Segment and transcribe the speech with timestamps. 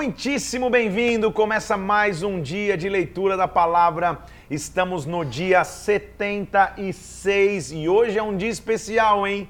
[0.00, 1.30] muitíssimo bem-vindo.
[1.30, 4.18] Começa mais um dia de leitura da palavra.
[4.50, 9.46] Estamos no dia 76 e hoje é um dia especial, hein?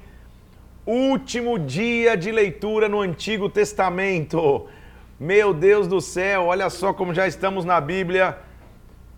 [0.85, 4.67] Último dia de leitura no Antigo Testamento.
[5.17, 8.37] Meu Deus do céu, olha só como já estamos na Bíblia.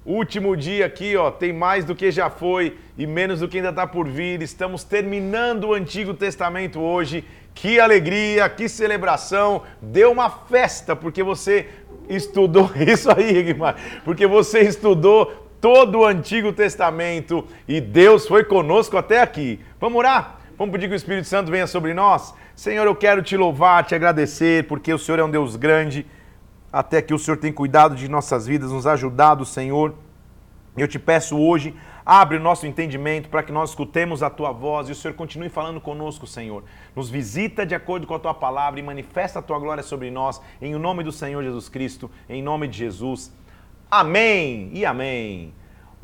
[0.06, 3.70] Último dia aqui, ó, tem mais do que já foi e menos do que ainda
[3.70, 4.40] está por vir.
[4.44, 9.64] Estamos terminando o Antigo Testamento hoje que alegria, que celebração.
[9.82, 11.70] Deu uma festa porque você
[12.10, 18.98] estudou isso aí, Guimar, porque você estudou todo o Antigo Testamento e Deus foi conosco
[18.98, 19.60] até aqui.
[19.80, 20.40] Vamos orar?
[20.58, 22.34] Vamos pedir que o Espírito Santo venha sobre nós?
[22.56, 26.06] Senhor, eu quero te louvar, te agradecer, porque o Senhor é um Deus grande,
[26.72, 29.96] até que o Senhor tem cuidado de nossas vidas, nos ajudado, Senhor.
[30.78, 31.74] Eu te peço hoje
[32.06, 35.50] Abre o nosso entendimento para que nós escutemos a tua voz e o Senhor continue
[35.50, 36.64] falando conosco, Senhor.
[36.96, 40.42] Nos visita de acordo com a tua palavra e manifesta a tua glória sobre nós,
[40.62, 43.32] em nome do Senhor Jesus Cristo, em nome de Jesus.
[43.90, 45.54] Amém e amém.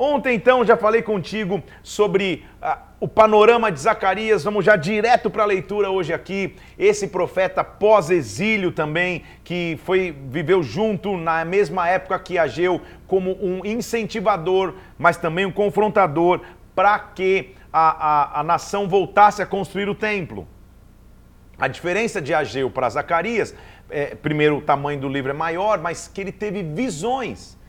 [0.02, 4.42] Ontem, então, já falei contigo sobre ah, o panorama de Zacarias.
[4.42, 6.56] Vamos já direto para a leitura hoje aqui.
[6.78, 13.62] Esse profeta pós-exílio também, que foi viveu junto na mesma época que Ageu, como um
[13.62, 16.40] incentivador, mas também um confrontador
[16.74, 20.48] para que a, a, a nação voltasse a construir o templo.
[21.58, 23.54] A diferença de Ageu para Zacarias,
[23.90, 27.59] é, primeiro, o tamanho do livro é maior, mas que ele teve visões.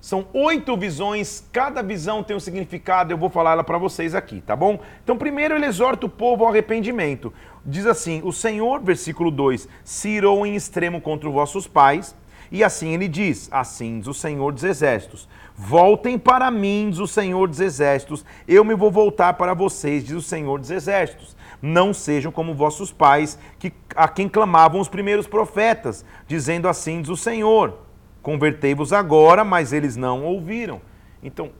[0.00, 4.40] São oito visões, cada visão tem um significado, eu vou falar ela para vocês aqui,
[4.40, 4.80] tá bom?
[5.04, 7.30] Então, primeiro ele exorta o povo ao arrependimento.
[7.66, 12.16] Diz assim: O Senhor, versículo 2, se irou em extremo contra os vossos pais,
[12.50, 17.06] e assim ele diz: Assim diz o Senhor dos Exércitos: Voltem para mim, diz o
[17.06, 21.36] Senhor dos Exércitos, eu me vou voltar para vocês, diz o Senhor dos Exércitos.
[21.60, 27.10] Não sejam como vossos pais, que, a quem clamavam os primeiros profetas, dizendo assim diz
[27.10, 27.89] o Senhor
[28.22, 30.80] Convertei-vos agora, mas eles não ouviram.
[31.22, 31.50] Então,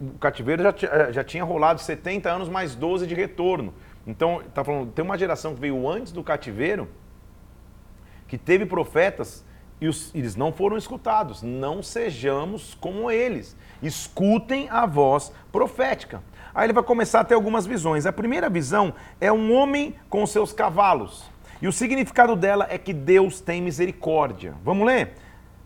[0.00, 3.74] o cativeiro já, eh, já tinha rolado 70 anos mais 12 de retorno.
[4.06, 6.88] Então, tá falando, tem uma geração que veio antes do cativeiro
[8.26, 9.44] que teve profetas
[9.80, 11.42] e os, eles não foram escutados.
[11.42, 13.56] Não sejamos como eles.
[13.82, 16.22] Escutem a voz profética.
[16.54, 18.06] Aí ele vai começar a ter algumas visões.
[18.06, 21.30] A primeira visão é um homem com seus cavalos.
[21.60, 24.54] E o significado dela é que Deus tem misericórdia.
[24.64, 25.12] Vamos ler?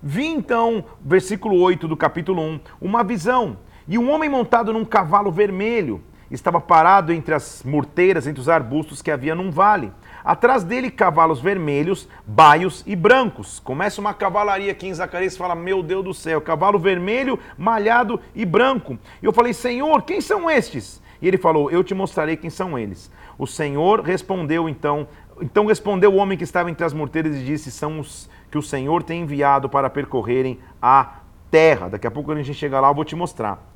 [0.05, 5.31] Vi então, versículo 8 do capítulo 1, uma visão, e um homem montado num cavalo
[5.31, 9.93] vermelho estava parado entre as morteiras, entre os arbustos que havia num vale.
[10.25, 13.61] Atrás dele, cavalos vermelhos, baios e brancos.
[13.61, 18.19] Começa uma cavalaria aqui em Zacarias e fala: Meu Deus do céu, cavalo vermelho, malhado
[18.35, 18.99] e branco.
[19.23, 21.01] E eu falei: Senhor, quem são estes?
[21.21, 23.09] E ele falou: Eu te mostrarei quem são eles.
[23.39, 25.07] O Senhor respondeu então.
[25.41, 28.63] Então respondeu o homem que estava entre as morteiras e disse: São os que o
[28.63, 31.21] Senhor tem enviado para percorrerem a
[31.51, 31.89] terra.
[31.89, 33.67] Daqui a pouco, a gente chegar lá, eu vou te mostrar.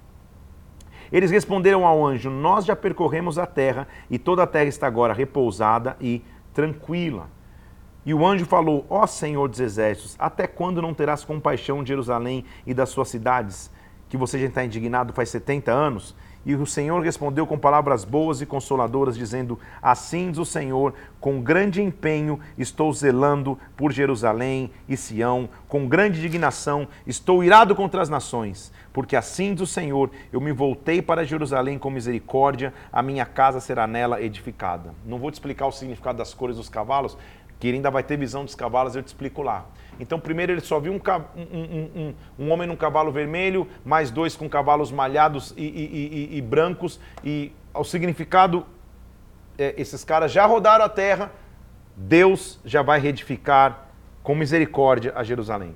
[1.11, 5.15] Eles responderam ao anjo: Nós já percorremos a terra e toda a terra está agora
[5.15, 6.23] repousada e
[6.53, 7.31] tranquila.
[8.05, 12.45] E o anjo falou: Ó Senhor dos exércitos, até quando não terás compaixão de Jerusalém
[12.67, 13.73] e das suas cidades,
[14.11, 16.15] que você já está indignado faz 70 anos?
[16.47, 21.43] E o Senhor respondeu com palavras boas e consoladoras, dizendo: Assim diz o Senhor, com
[21.43, 28.09] grande empenho estou zelando por Jerusalém e Sião, com grande indignação estou irado contra as
[28.09, 33.27] nações, porque assim diz o Senhor, eu me voltei para Jerusalém com misericórdia, a minha
[33.27, 34.95] casa será nela edificada.
[35.05, 37.19] Não vou te explicar o significado das cores dos cavalos,
[37.59, 39.67] que ainda vai ter visão dos cavalos, eu te explico lá.
[39.99, 41.01] Então, primeiro ele só viu um,
[41.37, 46.39] um, um, um homem num cavalo vermelho, mais dois com cavalos malhados e, e, e,
[46.39, 48.67] e brancos, e o significado,
[49.59, 51.33] é, esses caras já rodaram a terra,
[51.97, 53.87] Deus já vai reedificar
[54.23, 55.75] com misericórdia a Jerusalém.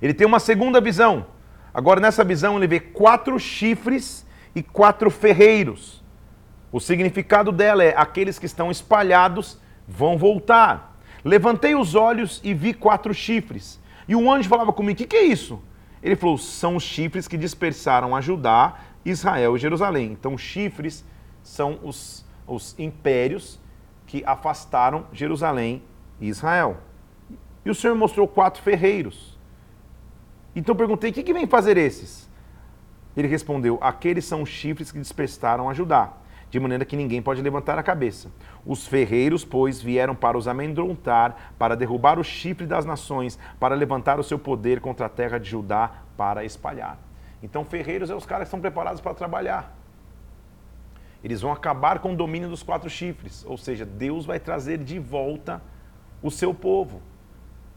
[0.00, 1.26] Ele tem uma segunda visão.
[1.74, 6.02] Agora, nessa visão, ele vê quatro chifres e quatro ferreiros.
[6.70, 10.87] O significado dela é aqueles que estão espalhados vão voltar.
[11.24, 13.80] Levantei os olhos e vi quatro chifres.
[14.06, 15.60] E um anjo falava comigo: O que, que é isso?
[16.02, 20.12] Ele falou: São os chifres que dispersaram a Judá, Israel e Jerusalém.
[20.12, 21.04] Então, chifres
[21.42, 23.58] são os, os impérios
[24.06, 25.82] que afastaram Jerusalém
[26.20, 26.78] e Israel.
[27.64, 29.36] E o Senhor mostrou quatro ferreiros.
[30.54, 32.28] Então perguntei: O que, que vem fazer esses?
[33.16, 36.12] Ele respondeu: Aqueles são os chifres que dispersaram a Judá
[36.50, 38.30] de maneira que ninguém pode levantar a cabeça.
[38.64, 44.18] Os ferreiros, pois, vieram para os amedrontar, para derrubar o chifre das nações, para levantar
[44.18, 46.98] o seu poder contra a terra de Judá, para espalhar.
[47.42, 49.76] Então, ferreiros é os caras que estão preparados para trabalhar.
[51.22, 54.98] Eles vão acabar com o domínio dos quatro chifres, ou seja, Deus vai trazer de
[54.98, 55.60] volta
[56.22, 57.02] o seu povo.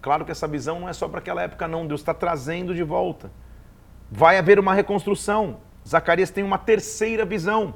[0.02, 1.86] Claro que essa visão não é só para aquela época, não.
[1.86, 3.32] Deus está trazendo de volta.
[4.10, 5.58] Vai haver uma reconstrução.
[5.88, 7.76] Zacarias tem uma terceira visão.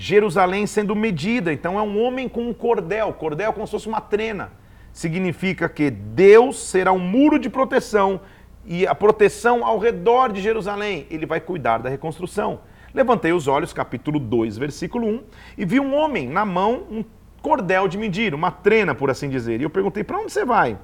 [0.00, 1.52] Jerusalém sendo medida.
[1.52, 3.12] Então é um homem com um cordel.
[3.12, 4.52] Cordel é como se fosse uma trena.
[4.92, 8.20] Significa que Deus será um muro de proteção
[8.64, 11.04] e a proteção ao redor de Jerusalém.
[11.10, 12.60] Ele vai cuidar da reconstrução.
[12.94, 15.22] Levantei os olhos, capítulo 2, versículo 1,
[15.58, 17.04] e vi um homem na mão, um
[17.42, 19.60] cordel de medir, uma trena, por assim dizer.
[19.60, 20.78] E eu perguntei: para onde você vai?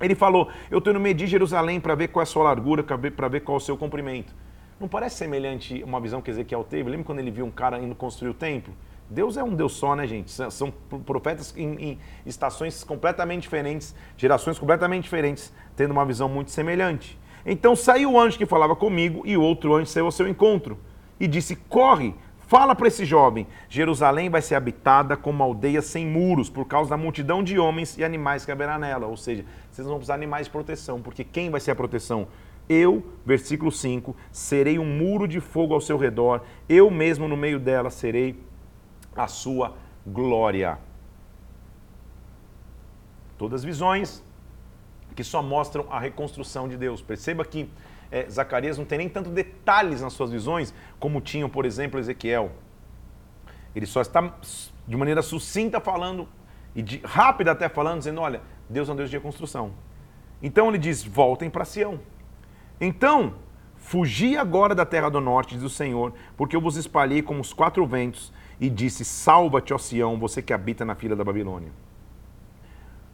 [0.00, 3.28] Ele falou: Eu estou indo medir Jerusalém para ver qual é a sua largura, para
[3.28, 4.32] ver qual é o seu comprimento.
[4.84, 6.90] Não parece semelhante uma visão que Ezequiel teve?
[6.90, 8.74] Lembra quando ele viu um cara indo construir o templo?
[9.08, 10.30] Deus é um Deus só, né, gente?
[10.30, 10.70] São
[11.06, 17.18] profetas em, em, estações completamente diferentes, gerações completamente diferentes, tendo uma visão muito semelhante.
[17.46, 20.78] Então saiu o anjo que falava comigo e outro anjo saiu ao seu encontro
[21.18, 22.14] e disse: Corre,
[22.46, 26.90] Fala para esse jovem: Jerusalém vai ser habitada como uma aldeia sem muros, por causa
[26.90, 29.06] da multidão de homens e animais que haverá nela.
[29.06, 32.28] Ou seja, vocês vão precisar de animais de proteção, porque quem vai ser a proteção?
[32.68, 37.60] Eu, versículo 5, serei um muro de fogo ao seu redor, eu mesmo no meio
[37.60, 38.38] dela serei
[39.14, 39.76] a sua
[40.06, 40.78] glória.
[43.36, 44.22] Todas visões
[45.14, 47.00] que só mostram a reconstrução de Deus.
[47.00, 47.68] Perceba que
[48.10, 52.50] é, Zacarias não tem nem tanto detalhes nas suas visões como tinham, por exemplo, Ezequiel.
[53.74, 54.34] Ele só está
[54.86, 56.28] de maneira sucinta falando
[56.74, 59.72] e de, rápida até falando, dizendo: olha, Deus é um Deus de reconstrução.
[60.42, 62.00] Então ele diz: voltem para Sião.
[62.80, 63.34] Então,
[63.76, 67.52] fugi agora da terra do norte, diz o Senhor, porque eu vos espalhei como os
[67.52, 71.70] quatro ventos, e disse: Salva-te, ó Sião, você que habita na filha da Babilônia.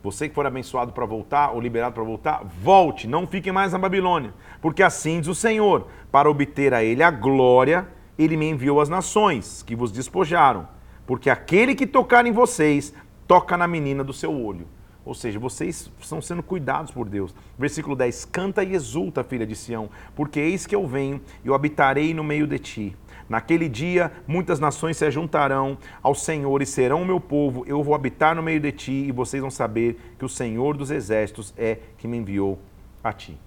[0.03, 3.79] Você que for abençoado para voltar ou liberado para voltar, volte, não fique mais na
[3.79, 4.33] Babilônia.
[4.61, 7.87] Porque assim diz o Senhor: para obter a ele a glória,
[8.19, 10.67] ele me enviou às nações que vos despojaram.
[11.07, 12.95] Porque aquele que tocar em vocês,
[13.27, 14.67] toca na menina do seu olho.
[15.05, 17.35] Ou seja, vocês estão sendo cuidados por Deus.
[17.59, 21.55] Versículo 10: Canta e exulta, filha de Sião, porque eis que eu venho e eu
[21.55, 22.97] habitarei no meio de ti.
[23.29, 27.65] Naquele dia, muitas nações se juntarão ao Senhor e serão o meu povo.
[27.67, 30.91] Eu vou habitar no meio de ti e vocês vão saber que o Senhor dos
[30.91, 32.59] exércitos é que me enviou
[33.03, 33.39] a ti.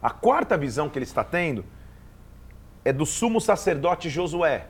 [0.00, 1.64] A quarta visão que ele está tendo
[2.84, 4.68] é do sumo sacerdote Josué.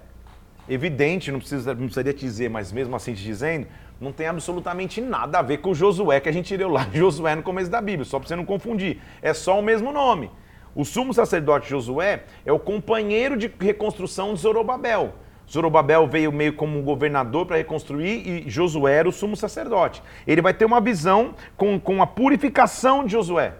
[0.68, 3.66] Evidente, não, precisa, não precisaria te dizer, mas mesmo assim te dizendo,
[4.00, 7.34] não tem absolutamente nada a ver com o Josué que a gente leu lá, Josué
[7.34, 9.00] no começo da Bíblia, só para você não confundir.
[9.22, 10.30] É só o mesmo nome.
[10.74, 15.14] O sumo sacerdote Josué é o companheiro de reconstrução de Zorobabel.
[15.50, 20.02] Zorobabel veio meio como um governador para reconstruir e Josué era o sumo sacerdote.
[20.26, 23.54] Ele vai ter uma visão com, com a purificação de Josué.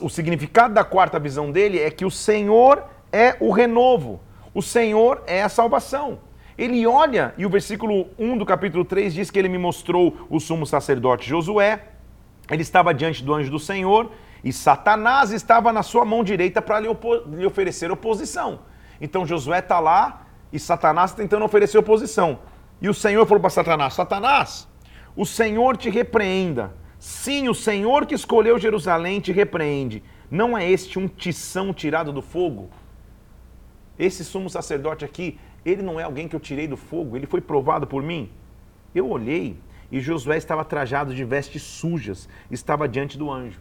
[0.00, 4.20] O significado da quarta visão dele é que o Senhor é o renovo,
[4.52, 6.18] o Senhor é a salvação.
[6.56, 10.38] Ele olha, e o versículo 1 do capítulo 3 diz que ele me mostrou o
[10.38, 11.88] sumo sacerdote Josué.
[12.48, 14.10] Ele estava diante do anjo do Senhor
[14.44, 16.88] e Satanás estava na sua mão direita para lhe,
[17.36, 18.60] lhe, oferecer oposição.
[19.00, 22.38] Então Josué está lá e Satanás tá tentando oferecer oposição.
[22.80, 24.68] E o Senhor falou para Satanás: Satanás,
[25.16, 26.72] o Senhor te repreenda.
[26.98, 30.02] Sim, o Senhor que escolheu Jerusalém te repreende.
[30.30, 32.70] Não é este um tição tirado do fogo?
[33.98, 37.40] Esse sumo sacerdote aqui, ele não é alguém que eu tirei do fogo, ele foi
[37.40, 38.30] provado por mim.
[38.94, 39.56] Eu olhei
[39.90, 43.60] e Josué estava trajado de vestes sujas, estava diante do anjo.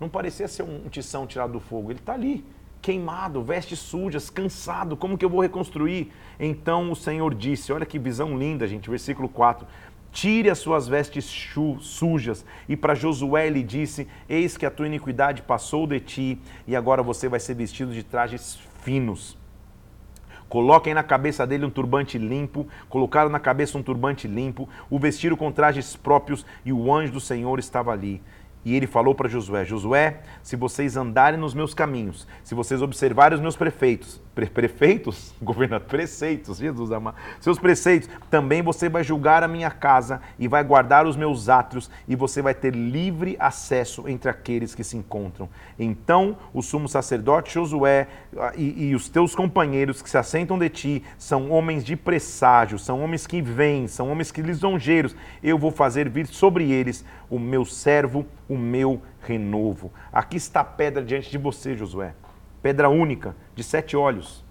[0.00, 1.90] Não parecia ser um tição tirado do fogo.
[1.90, 2.44] Ele está ali,
[2.80, 4.96] queimado, vestes sujas, cansado.
[4.96, 6.10] Como que eu vou reconstruir?
[6.40, 8.90] Então o Senhor disse: Olha que visão linda, gente.
[8.90, 9.66] Versículo 4.
[10.10, 11.24] Tire as suas vestes
[11.80, 12.44] sujas.
[12.68, 17.02] E para Josué ele disse: Eis que a tua iniquidade passou de ti, e agora
[17.02, 19.41] você vai ser vestido de trajes finos.
[20.52, 25.34] Coloquem na cabeça dele um turbante limpo, colocaram na cabeça um turbante limpo, o vestiram
[25.34, 28.20] com trajes próprios, e o anjo do Senhor estava ali.
[28.62, 33.34] E ele falou para Josué: Josué, se vocês andarem nos meus caminhos, se vocês observarem
[33.34, 39.42] os meus prefeitos, pre prefeitos, governador, preceitos, Jesus amado, seus preceitos, também você vai julgar
[39.42, 44.08] a minha casa e vai guardar os meus átrios e você vai ter livre acesso
[44.08, 45.48] entre aqueles que se encontram.
[45.78, 48.08] Então o sumo sacerdote Josué
[48.38, 52.78] ah, e, e os teus companheiros que se assentam de ti são homens de presságio,
[52.78, 55.14] são homens que vêm, são homens que lisonjeiros.
[55.42, 59.92] Eu vou fazer vir sobre eles o meu servo, o meu renovo.
[60.12, 62.14] Aqui está a pedra diante de você, Josué.
[62.62, 64.44] Pedra única, de sete olhos,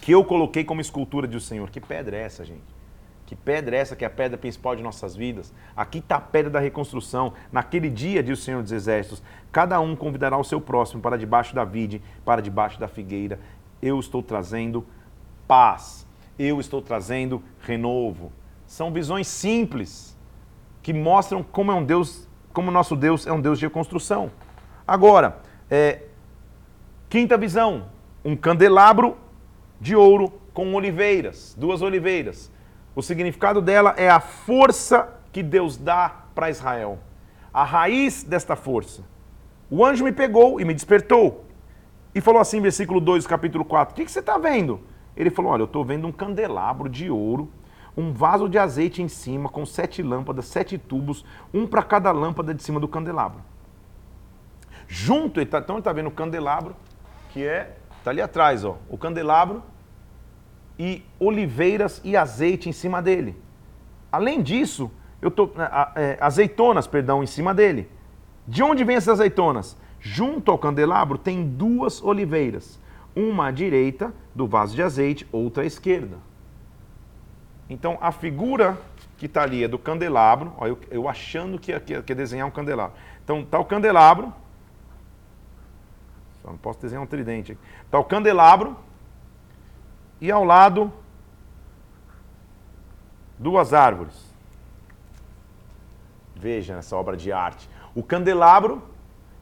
[0.00, 1.70] que eu coloquei como escultura do Senhor.
[1.70, 2.80] Que pedra é essa, gente?
[3.26, 5.54] Que pedra é essa que é a pedra principal de nossas vidas?
[5.76, 7.32] Aqui está a pedra da reconstrução.
[7.52, 9.22] Naquele dia, diz o Senhor dos Exércitos,
[9.52, 13.38] cada um convidará o seu próximo para debaixo da vide, para debaixo da figueira.
[13.80, 14.84] Eu estou trazendo
[15.46, 16.06] paz.
[16.36, 18.32] Eu estou trazendo renovo.
[18.66, 20.18] São visões simples,
[20.82, 24.30] que mostram como é um Deus como nosso Deus é um Deus de reconstrução.
[24.86, 25.38] Agora,
[25.70, 26.02] é,
[27.10, 27.88] quinta visão,
[28.24, 29.16] um candelabro
[29.80, 32.52] de ouro com oliveiras, duas oliveiras.
[32.94, 37.00] O significado dela é a força que Deus dá para Israel.
[37.52, 39.02] A raiz desta força.
[39.68, 41.44] O anjo me pegou e me despertou.
[42.14, 44.80] E falou assim, versículo 2 capítulo 4: O que, que você está vendo?
[45.16, 47.50] Ele falou: Olha, eu estou vendo um candelabro de ouro,
[47.96, 52.54] um vaso de azeite em cima, com sete lâmpadas, sete tubos, um para cada lâmpada
[52.54, 53.40] de cima do candelabro.
[54.86, 56.74] Junto, tá, então ele está vendo o candelabro,
[57.32, 59.62] que é, está ali atrás, ó, o candelabro
[60.78, 63.36] e oliveiras e azeite em cima dele.
[64.10, 65.50] Além disso, eu tô,
[65.94, 67.88] é, azeitonas, perdão, em cima dele.
[68.46, 69.76] De onde vêm essas azeitonas?
[70.00, 72.80] Junto ao candelabro tem duas oliveiras,
[73.14, 76.16] uma à direita do vaso de azeite, outra à esquerda.
[77.68, 78.78] Então a figura
[79.18, 82.48] que está ali é do candelabro, ó, eu, eu, achando que ia, que ia desenhar
[82.48, 82.96] um candelabro.
[83.22, 84.32] Então está o candelabro,
[86.52, 87.58] não posso desenhar um tridente.
[87.84, 88.76] Está o candelabro
[90.20, 90.92] e ao lado
[93.38, 94.14] duas árvores.
[96.34, 97.68] Veja essa obra de arte.
[97.94, 98.82] O candelabro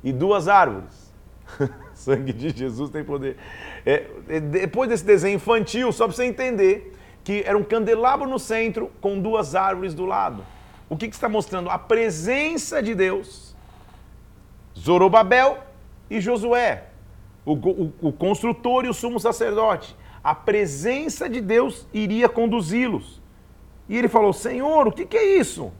[0.02, 1.12] e duas árvores.
[1.94, 3.36] Sangue de Jesus tem poder.
[3.84, 8.38] É, é, depois desse desenho infantil, só para você entender que era um candelabro no
[8.38, 10.44] centro com duas árvores do lado.
[10.88, 11.68] O que, que está mostrando?
[11.68, 13.54] A presença de Deus.
[14.78, 15.58] Zorobabel
[16.08, 16.87] e Josué,
[17.52, 19.96] o, o, o construtor e o sumo sacerdote.
[20.22, 23.22] A presença de Deus iria conduzi-los.
[23.88, 25.72] E ele falou: Senhor, o que, que é isso?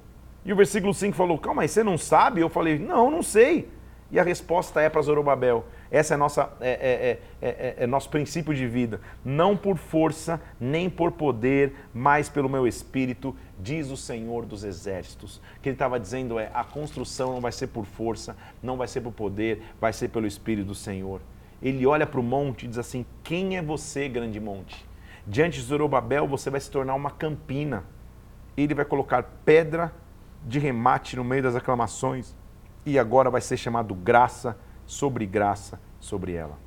[0.44, 2.40] E o versículo 5 falou: Calma aí, você não sabe?
[2.40, 3.68] Eu falei: Não, não sei.
[4.10, 5.66] E a resposta é para Zorobabel.
[5.90, 9.02] Essa é, nossa, é, é, é, é, nosso princípio de vida.
[9.22, 15.36] Não por força, nem por poder, mas pelo meu espírito, diz o Senhor dos Exércitos.
[15.58, 18.88] O que ele estava dizendo é: a construção não vai ser por força, não vai
[18.88, 21.20] ser por poder, vai ser pelo Espírito do Senhor.
[21.60, 24.86] Ele olha para o monte e diz assim: Quem é você, grande monte?
[25.26, 27.84] Diante de Zorobabel, você vai se tornar uma campina.
[28.56, 29.92] Ele vai colocar pedra
[30.44, 32.34] de remate no meio das aclamações
[32.86, 36.58] e agora vai ser chamado graça sobre graça sobre ela.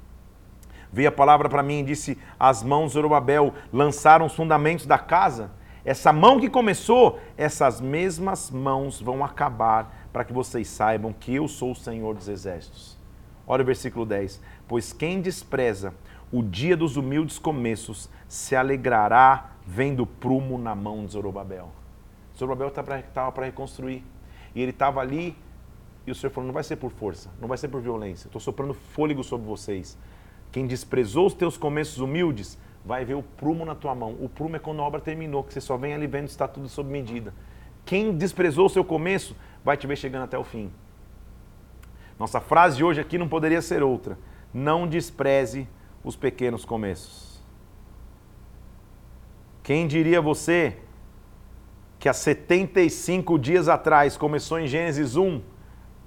[0.91, 4.98] Veio a palavra para mim e disse: As mãos de Zorobabel lançaram os fundamentos da
[4.98, 5.51] casa.
[5.83, 11.48] Essa mão que começou, essas mesmas mãos vão acabar, para que vocês saibam que eu
[11.48, 13.00] sou o Senhor dos Exércitos.
[13.51, 14.39] Olha o versículo 10.
[14.65, 15.93] Pois quem despreza
[16.31, 21.67] o dia dos humildes começos se alegrará vendo prumo na mão de Zorobabel.
[22.34, 24.05] Zorobabel estava para reconstruir.
[24.55, 25.36] E ele estava ali,
[26.08, 28.29] e o Senhor falou: não vai ser por força, não vai ser por violência.
[28.29, 29.98] Estou soprando fôlego sobre vocês.
[30.50, 34.15] Quem desprezou os teus começos humildes, vai ver o prumo na tua mão.
[34.22, 36.70] O prumo é quando a obra terminou, que você só vem ali vendo está tudo
[36.70, 37.34] sob medida.
[37.84, 40.72] Quem desprezou o seu começo, vai te ver chegando até o fim.
[42.22, 44.16] Nossa frase de hoje aqui não poderia ser outra.
[44.54, 45.68] Não despreze
[46.04, 47.42] os pequenos começos.
[49.63, 50.78] Quem diria você
[51.98, 55.42] que há 75 dias atrás começou em Gênesis 1,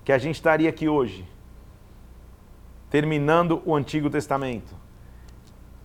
[0.04, 1.26] que a gente estaria aqui hoje,
[2.88, 4.72] terminando o Antigo Testamento.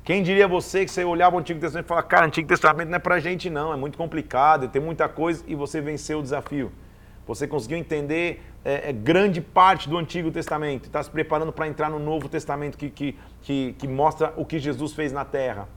[0.03, 2.98] Quem diria você que você olhava o Antigo Testamento e falava, cara, Antigo Testamento não
[2.98, 6.71] é pra gente não, é muito complicado, tem muita coisa, e você venceu o desafio.
[7.25, 11.89] Você conseguiu entender é, é, grande parte do Antigo Testamento, está se preparando para entrar
[11.89, 15.67] no Novo Testamento que, que, que, que mostra o que Jesus fez na terra.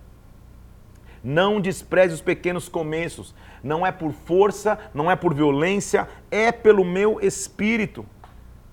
[1.22, 3.32] Não despreze os pequenos começos.
[3.62, 8.04] Não é por força, não é por violência, é pelo meu espírito.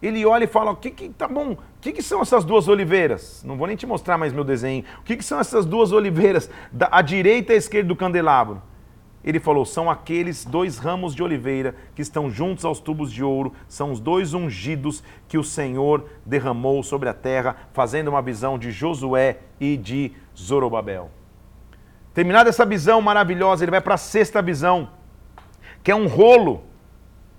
[0.01, 1.51] Ele olha e fala: o que, que tá bom?
[1.51, 3.43] O que, que são essas duas oliveiras?
[3.45, 4.83] Não vou nem te mostrar mais meu desenho.
[4.99, 8.61] O que, que são essas duas oliveiras, da, à direita e à esquerda do candelabro?
[9.23, 13.53] Ele falou: são aqueles dois ramos de oliveira que estão juntos aos tubos de ouro,
[13.67, 18.71] são os dois ungidos que o Senhor derramou sobre a terra, fazendo uma visão de
[18.71, 21.11] Josué e de Zorobabel.
[22.13, 24.89] Terminada essa visão maravilhosa, ele vai para a sexta visão,
[25.83, 26.63] que é um rolo,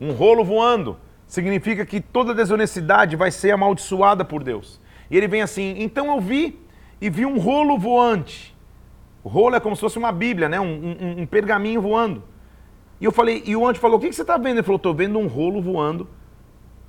[0.00, 0.98] um rolo voando.
[1.26, 4.80] Significa que toda desonestidade vai ser amaldiçoada por Deus.
[5.10, 6.60] E ele vem assim: então eu vi
[7.00, 8.54] e vi um rolo voante.
[9.22, 10.60] O rolo é como se fosse uma Bíblia, né?
[10.60, 12.22] um, um, um pergaminho voando.
[13.00, 14.58] E eu falei, e o anjo falou: o que, você está vendo?
[14.58, 16.08] Ele falou: estou vendo um rolo voando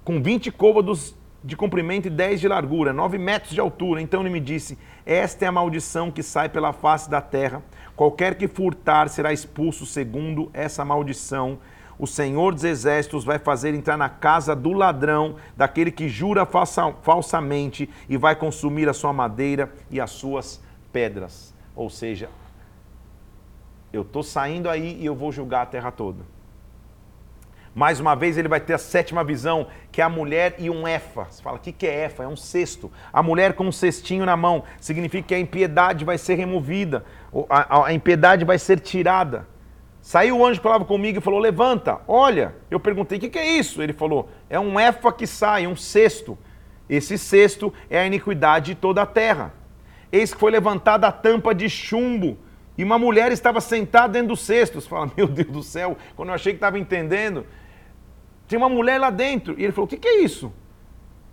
[0.04, 4.02] com 20 côvados de comprimento e 10 de largura, 9 metros de altura.
[4.02, 7.64] Então ele me disse: Esta é a maldição que sai pela face da terra
[8.02, 11.60] Qualquer que furtar será expulso segundo essa maldição.
[12.00, 16.96] O Senhor dos Exércitos vai fazer entrar na casa do ladrão, daquele que jura falsa,
[17.04, 20.60] falsamente, e vai consumir a sua madeira e as suas
[20.92, 21.51] pedras.
[21.76, 22.30] Ou seja,
[23.92, 26.24] eu estou saindo aí e eu vou julgar a terra toda.
[27.74, 30.86] Mais uma vez ele vai ter a sétima visão, que é a mulher e um
[30.86, 31.26] efa.
[31.30, 32.24] Você fala, o que, que é efa?
[32.24, 32.92] É um cesto.
[33.14, 37.06] A mulher com um cestinho na mão significa que a impiedade vai ser removida,
[37.50, 39.48] a, impiedade vai ser tirada.
[40.02, 42.56] Saiu o anjo que falava comigo e falou: Levanta, olha.
[42.70, 43.82] Eu perguntei: O que, que é isso?
[43.82, 46.38] Ele falou: É um efa que sai, um cesto.
[46.90, 49.54] Esse cesto é a iniquidade de toda a terra.
[50.12, 52.38] Eis que foi levantada a tampa de chumbo
[52.78, 54.80] e uma mulher estava sentada dentro do cesto.
[54.80, 57.46] Você fala: Meu Deus do céu, quando eu achei que estava entendendo,
[58.48, 59.60] tem uma mulher lá dentro.
[59.60, 60.52] E ele falou: O que, que é isso?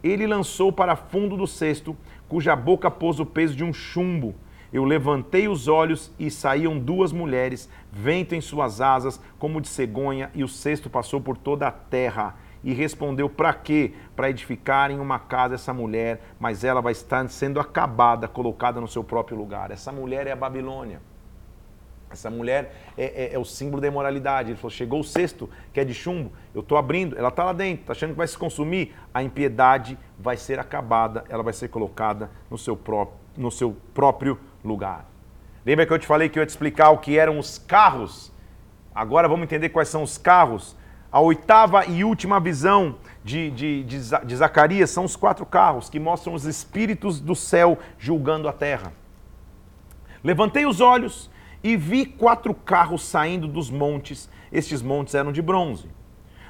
[0.03, 1.97] Ele lançou para fundo do cesto,
[2.29, 4.35] cuja boca pôs o peso de um chumbo
[4.73, 10.31] eu levantei os olhos e saíam duas mulheres, vento em suas asas, como de cegonha,
[10.35, 12.37] e o cesto passou por toda a terra.
[12.69, 13.95] E respondeu: Para quê?
[14.15, 19.03] Para edificarem uma casa essa mulher, mas ela vai estar sendo acabada, colocada no seu
[19.03, 19.71] próprio lugar.
[19.71, 21.01] Essa mulher é a Babilônia.
[22.11, 24.51] Essa mulher é, é, é, o símbolo da imoralidade.
[24.51, 27.55] Ele falou: chegou o cesto, que é de chumbo, eu estou abrindo, ela está lá
[27.55, 28.95] dentro, está achando que vai se consumir.
[29.15, 34.39] A impiedade vai ser acabada, ela vai ser colocada no seu, pró no seu próprio
[34.63, 35.09] lugar.
[35.65, 38.31] Lembra que eu te falei que eu ia te explicar o que eram os carros?
[38.95, 40.77] Agora vamos entender quais são os carros.
[41.11, 45.99] A oitava e última visão de, de, de, de Zacarias são os quatro carros que
[45.99, 48.93] mostram os espíritos do céu julgando a terra.
[50.23, 51.31] Levantei os olhos
[51.63, 54.29] e vi quatro carros saindo dos montes.
[54.53, 55.89] Estes montes eram de bronze.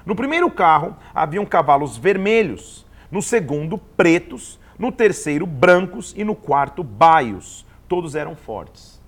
[0.04, 6.82] No primeiro carro haviam cavalos vermelhos, no segundo, pretos, no terceiro, brancos e no quarto,
[6.82, 9.00] baios todos eram fortes.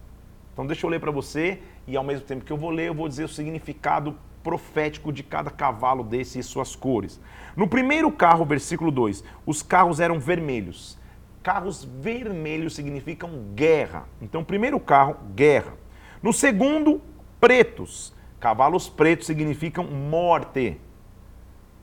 [0.53, 2.95] Então deixa eu ler para você e ao mesmo tempo que eu vou ler, eu
[2.95, 7.21] vou dizer o significado profético de cada cavalo desse e suas cores.
[7.57, 10.99] No primeiro carro, versículo 2, os carros eram vermelhos.
[11.43, 14.07] Carros vermelhos significam guerra.
[14.21, 15.75] Então, primeiro carro, guerra.
[16.23, 17.01] No segundo,
[17.41, 18.15] pretos.
[18.39, 20.79] Cavalos pretos significam morte.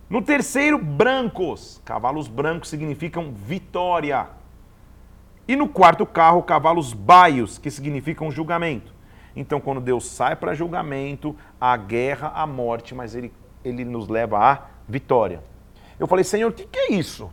[0.10, 1.82] No terceiro, brancos.
[1.84, 4.27] Cavalos brancos significam vitória.
[5.47, 8.96] E no quarto carro, cavalos baios, que significam julgamento.
[9.39, 13.32] Então, quando Deus sai para julgamento, a guerra, a morte, mas ele,
[13.63, 15.43] ele nos leva à vitória.
[16.00, 17.32] Eu falei, Senhor, o que, que é isso?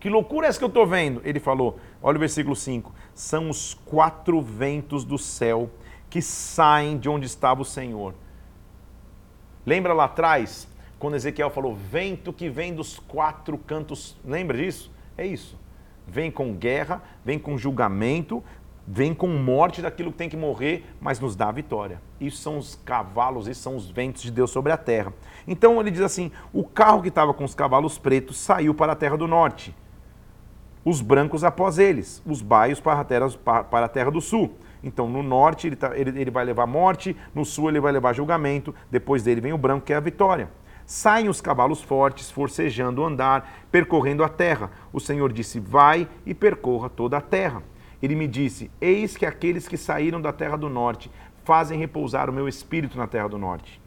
[0.00, 1.20] Que loucura é essa que eu estou vendo?
[1.24, 5.68] Ele falou, olha o versículo 5: são os quatro ventos do céu
[6.08, 8.14] que saem de onde estava o Senhor.
[9.66, 10.66] Lembra lá atrás,
[10.98, 14.90] quando Ezequiel falou, vento que vem dos quatro cantos, lembra disso?
[15.18, 15.60] É isso
[16.06, 18.42] vem com guerra, vem com julgamento,
[18.86, 22.00] vem com morte daquilo que tem que morrer, mas nos dá a vitória.
[22.20, 25.12] Isso são os cavalos, isso são os ventos de Deus sobre a terra.
[25.46, 28.96] Então ele diz assim: o carro que estava com os cavalos pretos saiu para a
[28.96, 29.74] terra do norte,
[30.84, 33.28] os brancos após eles, os baios para a terra,
[33.70, 34.56] para a terra do sul.
[34.82, 38.12] Então, no norte ele, tá, ele, ele vai levar morte, no sul ele vai levar
[38.12, 40.50] julgamento, depois dele vem o branco, que é a vitória.
[40.84, 44.70] Saem os cavalos fortes, forcejando o andar, percorrendo a terra.
[44.92, 47.62] O Senhor disse: Vai e percorra toda a terra.
[48.02, 51.10] Ele me disse: Eis que aqueles que saíram da terra do norte
[51.44, 53.80] fazem repousar o meu espírito na terra do norte.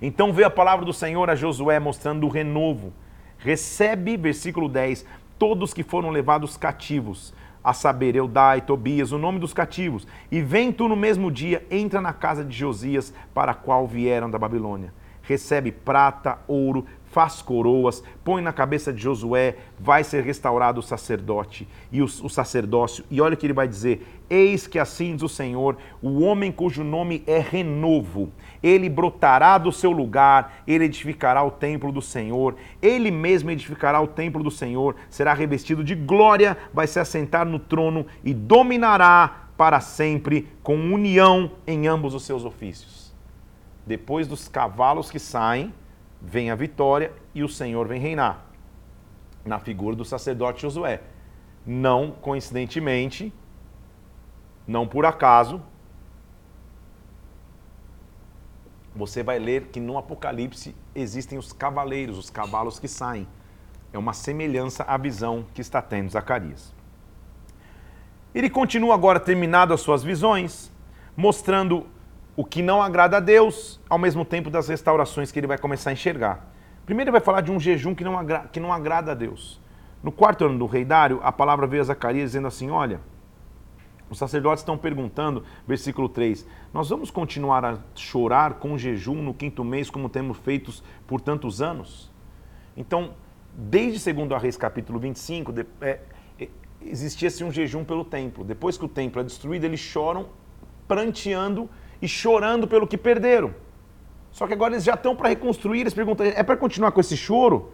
[0.00, 2.92] Então veio a palavra do Senhor a Josué mostrando o renovo.
[3.38, 5.04] Recebe, versículo 10,
[5.38, 10.70] todos que foram levados cativos, a saber, Eudai, Tobias, o nome dos cativos, e vem
[10.70, 14.92] tu no mesmo dia, entra na casa de Josias, para a qual vieram da Babilônia
[15.26, 16.86] recebe prata, ouro,
[17.16, 22.28] faz coroas, põe na cabeça de Josué, vai ser restaurado o sacerdote e o, o,
[22.28, 23.06] sacerdócio.
[23.10, 26.52] E olha o que ele vai dizer: Eis que assim diz o Senhor, o homem
[26.52, 28.30] cujo nome é renovo,
[28.62, 34.06] ele brotará do seu lugar, ele edificará o templo do Senhor, ele mesmo edificará o
[34.06, 39.80] templo do Senhor, será revestido de glória, vai se assentar no trono e dominará para
[39.80, 43.10] sempre com união em ambos os seus ofícios.
[43.86, 45.72] Depois dos cavalos que saem,
[46.26, 48.44] vem a vitória e o Senhor vem reinar.
[49.44, 51.00] Na figura do sacerdote Josué.
[51.64, 53.32] Não coincidentemente,
[54.66, 55.62] não por acaso,
[58.94, 63.28] você vai ler que no Apocalipse existem os cavaleiros, os cavalos que saem.
[63.92, 66.74] É uma semelhança à visão que está tendo Zacarias.
[68.34, 70.72] Ele continua agora, terminado as suas visões,
[71.16, 71.86] mostrando
[72.36, 75.90] o que não agrada a Deus, ao mesmo tempo das restaurações que ele vai começar
[75.90, 76.52] a enxergar.
[76.84, 79.60] Primeiro ele vai falar de um jejum que não, agra que não agrada a Deus.
[80.02, 83.00] No quarto ano do rei Dário, a palavra veio a Zacarias dizendo assim: Olha,
[84.10, 89.64] os sacerdotes estão perguntando, versículo 3, nós vamos continuar a chorar com jejum no quinto
[89.64, 90.72] mês, como temos feito
[91.06, 92.12] por tantos anos?
[92.76, 93.14] Então,
[93.52, 96.00] desde segundo a Reis capítulo 25, de, é,
[96.38, 96.48] é,
[96.82, 98.44] existia-se um jejum pelo templo.
[98.44, 100.26] Depois que o templo é destruído, eles choram
[100.86, 101.68] pranteando
[102.00, 103.54] e chorando pelo que perderam.
[104.30, 107.16] Só que agora eles já estão para reconstruir, eles perguntam, é para continuar com esse
[107.16, 107.72] choro?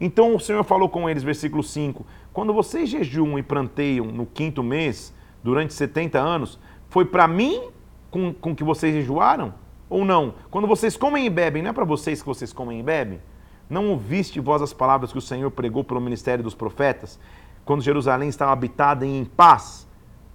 [0.00, 4.62] Então o Senhor falou com eles, versículo 5: Quando vocês jejuam e planteiam no quinto
[4.62, 7.68] mês, durante 70 anos, foi para mim
[8.10, 9.54] com, com que vocês jejuaram?
[9.90, 10.34] Ou não?
[10.50, 13.20] Quando vocês comem e bebem, não é para vocês que vocês comem e bebem?
[13.68, 17.18] Não ouviste vós as palavras que o Senhor pregou pelo ministério dos profetas,
[17.64, 19.86] quando Jerusalém estava habitada e em paz,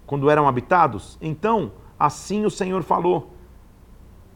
[0.05, 1.17] quando eram habitados?
[1.21, 1.71] Então,
[2.05, 3.31] assim o Senhor falou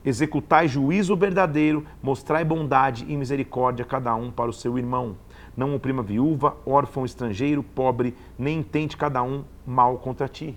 [0.05, 5.17] Executai juízo verdadeiro, mostrai bondade e misericórdia a cada um para o seu irmão.
[5.55, 10.55] Não oprima viúva, órfão, estrangeiro, pobre, nem tente cada um mal contra ti.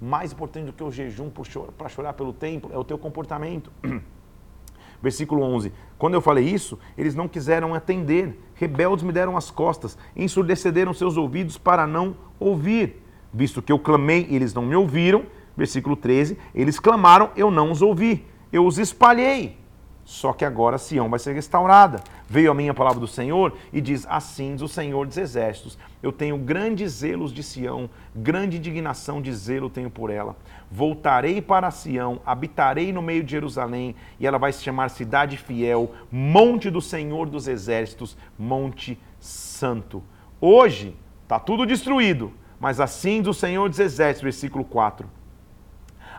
[0.00, 1.32] Mais importante do que o jejum
[1.76, 3.72] para chorar pelo templo é o teu comportamento.
[5.02, 9.98] Versículo 11: Quando eu falei isso, eles não quiseram atender, rebeldes me deram as costas,
[10.14, 13.02] ensurdeceram seus ouvidos para não ouvir.
[13.32, 15.24] Visto que eu clamei, eles não me ouviram.
[15.56, 19.58] Versículo 13: Eles clamaram, eu não os ouvi eu os espalhei.
[20.04, 22.04] Só que agora Sião vai ser restaurada.
[22.28, 26.12] Veio a minha palavra do Senhor e diz: Assim diz o Senhor dos Exércitos: Eu
[26.12, 30.36] tenho grandes zelos de Sião, grande indignação de zelo tenho por ela.
[30.70, 35.90] Voltarei para Sião, habitarei no meio de Jerusalém, e ela vai se chamar Cidade Fiel,
[36.12, 40.00] Monte do Senhor dos Exércitos, Monte Santo.
[40.40, 45.23] Hoje está tudo destruído, mas assim diz o Senhor dos Exércitos, versículo 4.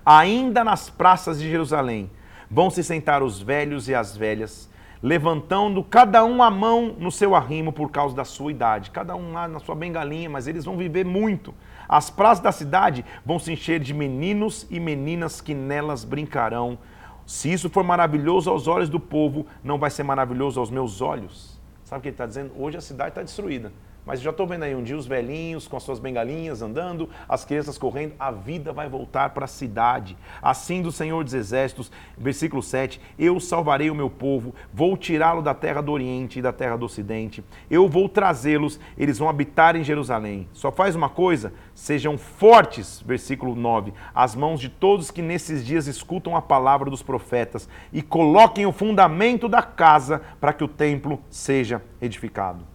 [0.06, 2.10] Ainda nas praças de Jerusalém
[2.50, 4.70] Vão se sentar os velhos e as velhas,
[5.02, 9.34] levantando cada um a mão no seu arrimo por causa da sua idade, cada um
[9.34, 11.54] lá na sua bengalinha, mas eles vão viver muito.
[11.88, 16.78] As praças da cidade vão se encher de meninos e meninas que nelas brincarão.
[17.26, 21.60] Se isso for maravilhoso aos olhos do povo, não vai ser maravilhoso aos meus olhos.
[21.84, 22.52] Sabe o que ele está dizendo?
[22.58, 23.72] Hoje a cidade está destruída.
[24.06, 27.44] Mas já estou vendo aí um dia os velhinhos com as suas bengalinhas andando, as
[27.44, 30.16] crianças correndo, a vida vai voltar para a cidade.
[30.42, 35.56] Assim do Senhor dos Exércitos, versículo 7, eu salvarei o meu povo, vou tirá-lo da
[35.56, 39.84] terra do Oriente e da terra do Ocidente, eu vou trazê-los, eles vão habitar em
[39.84, 40.48] Jerusalém.
[40.54, 45.88] Só faz uma coisa, sejam fortes, versículo 9, as mãos de todos que nesses dias
[45.88, 51.20] escutam a palavra dos profetas e coloquem o fundamento da casa para que o templo
[51.28, 52.75] seja edificado.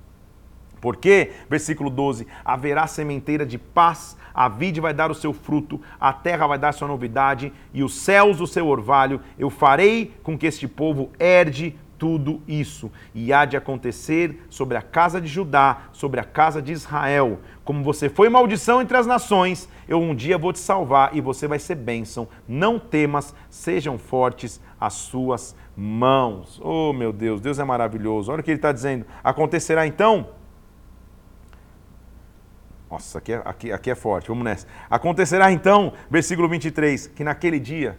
[0.80, 6.12] Porque, versículo 12: haverá sementeira de paz, a vide vai dar o seu fruto, a
[6.12, 9.20] terra vai dar sua novidade, e os céus o seu orvalho.
[9.38, 12.90] Eu farei com que este povo herde tudo isso.
[13.14, 17.40] E há de acontecer sobre a casa de Judá, sobre a casa de Israel.
[17.62, 21.46] Como você foi maldição entre as nações, eu um dia vou te salvar e você
[21.46, 22.26] vai ser bênção.
[22.48, 26.58] Não temas, sejam fortes as suas mãos.
[26.64, 28.32] Oh, meu Deus, Deus é maravilhoso.
[28.32, 29.04] Olha o que ele está dizendo.
[29.22, 30.39] Acontecerá então
[32.90, 34.66] nossa, aqui é, aqui, aqui é forte, vamos nessa.
[34.90, 37.96] Acontecerá então, versículo 23, que naquele dia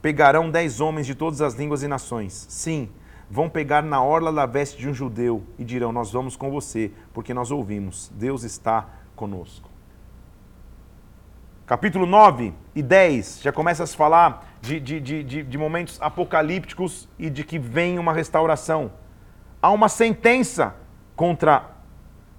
[0.00, 2.46] pegarão dez homens de todas as línguas e nações.
[2.48, 2.88] Sim,
[3.30, 6.90] vão pegar na orla da veste de um judeu e dirão: Nós vamos com você,
[7.12, 9.70] porque nós ouvimos, Deus está conosco.
[11.66, 17.08] Capítulo 9 e 10 já começa a se falar de, de, de, de, momentos apocalípticos
[17.18, 18.92] e de que vem uma restauração.
[19.60, 20.74] Há uma sentença
[21.14, 21.71] contra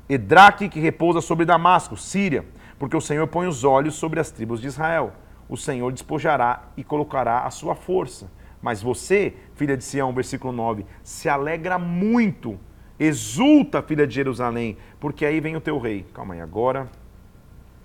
[0.08, 2.46] Edraque que repousa sobre Damasco, Síria,
[2.78, 5.14] porque o Senhor põe os olhos sobre as tribos de Israel.
[5.48, 8.30] O Senhor despojará e colocará a sua força.
[8.62, 12.60] Mas você, filha de Sião, versículo 9, se alegra muito,
[13.00, 16.06] exulta, filha de Jerusalém, porque aí vem o teu rei.
[16.14, 16.90] Calma aí, agora.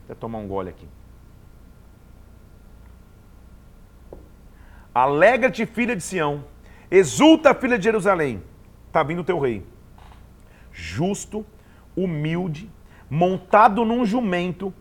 [0.04, 0.88] Até tomar um gole aqui.
[4.94, 6.44] Alegra-te, filha de Sião,
[6.90, 8.42] exulta, filha de Jerusalém.
[8.86, 9.64] Está vindo o teu rei.
[10.72, 11.44] Justo,
[12.02, 12.70] humilde,
[13.10, 14.72] montado num jumento,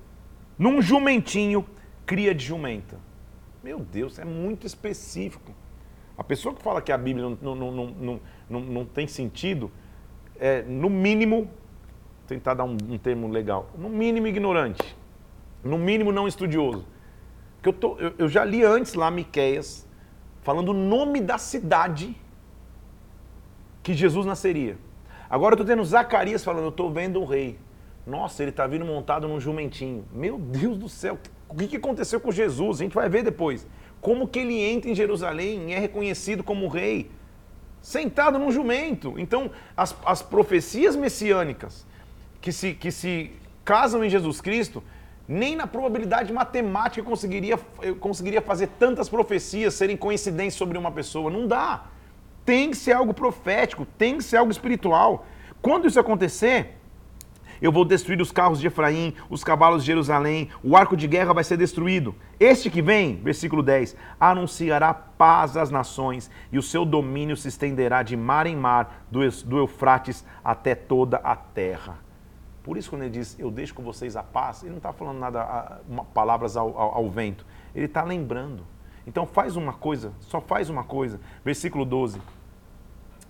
[0.58, 1.66] num jumentinho,
[2.06, 2.98] cria de jumenta.
[3.64, 5.52] Meu Deus, é muito específico.
[6.18, 9.72] A pessoa que fala que a Bíblia não, não, não, não, não tem sentido,
[10.40, 11.50] é, no mínimo,
[12.28, 14.96] tentar dar um, um, termo legal, no mínimo ignorante,
[15.64, 16.86] no mínimo não estudioso.
[17.62, 19.88] Que eu, tô, eu, eu já li antes lá Miqueias,
[20.42, 22.16] falando o nome da cidade
[23.84, 24.78] que Jesus nasceria.
[25.30, 27.60] Agora eu estou tendo Zacarias falando, eu estou vendo um rei.
[28.06, 30.06] Nossa, ele está vindo montado num jumentinho.
[30.14, 32.80] Meu Deus do céu, o que, que aconteceu com Jesus?
[32.80, 33.68] A gente vai ver depois.
[34.00, 37.12] Como que ele entra em Jerusalém e é reconhecido como rei?
[37.82, 39.16] Sentado num jumento.
[39.18, 41.86] Então, as, as profecias messiânicas
[42.40, 43.32] que se, que se
[43.66, 44.82] casam em Jesus Cristo,
[45.28, 47.58] nem na probabilidade matemática conseguiria,
[48.00, 51.30] conseguiria fazer tantas profecias serem coincidências sobre uma pessoa.
[51.30, 51.88] Não dá
[52.48, 55.26] tem que ser algo profético, tem que ser algo espiritual.
[55.62, 56.78] Quando isso acontecer,
[57.60, 61.34] Eu vou destruir os carros de Efraim, os cavalos de Jerusalém, o arco de guerra
[61.34, 62.14] vai ser destruído.
[62.40, 68.04] Este que vem, versículo 10, anunciará paz às nações, e o seu domínio se estenderá
[68.04, 71.98] de mar em mar, do Eufrates até toda a terra.
[72.62, 75.18] Por isso, quando ele diz, eu deixo com vocês a paz, ele não está falando
[75.18, 75.82] nada,
[76.14, 77.46] palavras ao, ao, ao vento.
[77.74, 78.64] Ele está lembrando.
[79.06, 81.20] Então faz uma coisa, só faz uma coisa.
[81.44, 82.20] Versículo 12.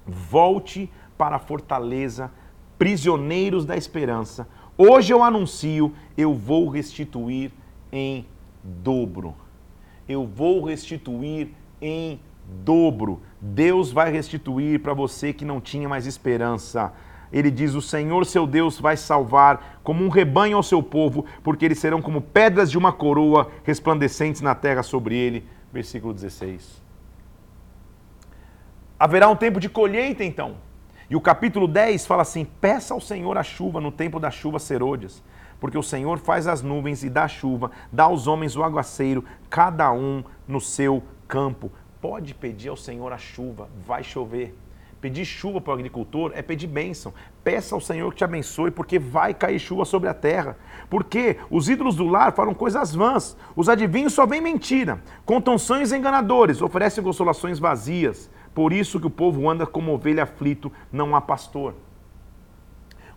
[0.08, 2.32] Volte para a fortaleza,
[2.78, 4.48] prisioneiros da esperança.
[4.78, 7.52] Hoje eu anuncio, eu vou restituir
[7.91, 8.26] em
[8.63, 9.36] dobro.
[10.08, 11.50] Eu vou restituir
[11.82, 12.20] em
[12.63, 13.22] dobro.
[13.41, 16.93] Deus vai restituir para você que não tinha mais esperança.
[17.32, 21.65] Ele diz: O Senhor seu Deus vai salvar como um rebanho ao seu povo, porque
[21.65, 25.46] eles serão como pedras de uma coroa resplandecentes na terra sobre ele.
[25.74, 26.87] Versículo 16.
[28.99, 30.55] Haverá um tempo de colheita então.
[31.07, 34.57] E o capítulo 10 fala assim: Peça ao Senhor a chuva no tempo da chuva
[34.57, 35.23] serôdias,
[35.60, 39.91] porque o Senhor faz as nuvens e dá chuva, dá aos homens o aguaceiro, cada
[39.91, 41.71] um no seu campo.
[42.01, 44.57] Pode pedir ao Senhor a chuva, vai chover.
[44.99, 47.13] Pedir chuva para o agricultor é pedir bênção.
[47.43, 50.57] Peça ao Senhor que te abençoe, porque vai cair chuva sobre a terra.
[50.89, 53.38] Porque os ídolos do lar falam coisas vãs.
[53.55, 54.99] Os adivinhos só vêm mentira.
[55.23, 58.27] Contam sonhos enganadores, oferecem consolações vazias.
[58.58, 61.76] Por isso que o povo anda como ovelha aflito, não há pastor.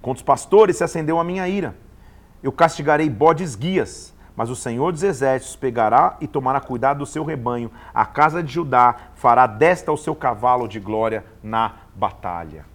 [0.03, 1.75] Contra os pastores se acendeu a minha ira.
[2.43, 7.25] Eu castigarei bodes guias, mas o Senhor dos Exércitos pegará e tomará cuidado do seu
[7.25, 7.71] rebanho.
[7.95, 12.67] A casa de Judá fará desta o seu cavalo de glória na batalha.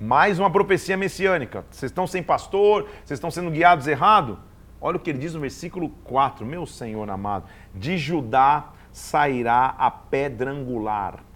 [0.00, 1.64] Mais uma profecia messiânica.
[1.68, 4.38] Vocês estão sem pastor, vocês estão sendo guiados errado?
[4.80, 7.46] Olha o que ele diz no versículo 4, meu Senhor amado.
[7.74, 11.28] De Judá sairá a pedra angular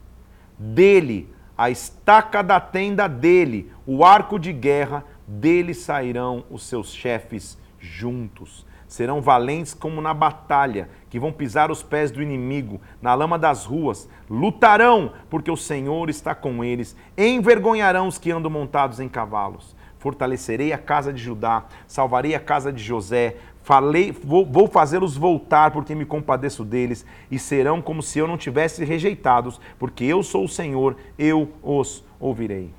[0.59, 7.59] dele, a estaca da tenda dele, o arco de guerra, dele sairão os seus chefes
[7.79, 8.67] juntos.
[8.87, 13.65] Serão valentes como na batalha, que vão pisar os pés do inimigo na lama das
[13.65, 14.09] ruas.
[14.31, 16.97] Lutarão, porque o Senhor está com eles.
[17.17, 19.75] Envergonharão os que andam montados em cavalos.
[19.99, 25.71] Fortalecerei a casa de Judá, salvarei a casa de José, Falei, vou, vou fazê-los voltar,
[25.71, 30.45] porque me compadeço deles, e serão como se eu não tivesse rejeitados, porque eu sou
[30.45, 32.71] o Senhor, eu os ouvirei.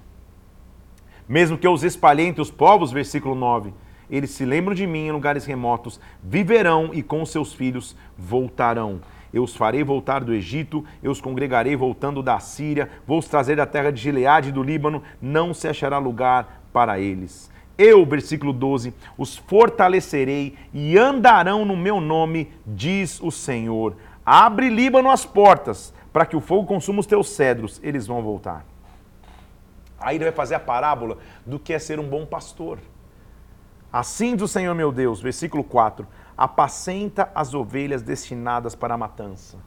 [1.27, 3.73] Mesmo que eu os espalhei entre os povos, versículo 9,
[4.11, 9.01] eles se lembram de mim em lugares remotos, viverão e com seus filhos voltarão.
[9.33, 13.55] Eu os farei voltar do Egito, eu os congregarei voltando da Síria, vou os trazer
[13.55, 17.49] da terra de Gileade e do Líbano, não se achará lugar para eles.
[17.77, 23.95] Eu, versículo 12, os fortalecerei e andarão no meu nome, diz o Senhor.
[24.25, 28.65] Abre Líbano as portas, para que o fogo consuma os teus cedros, eles vão voltar.
[29.99, 32.79] Aí ele vai fazer a parábola do que é ser um bom pastor.
[33.91, 36.07] Assim diz o Senhor meu Deus, versículo 4:
[36.37, 39.57] apacenta as ovelhas destinadas para a matança.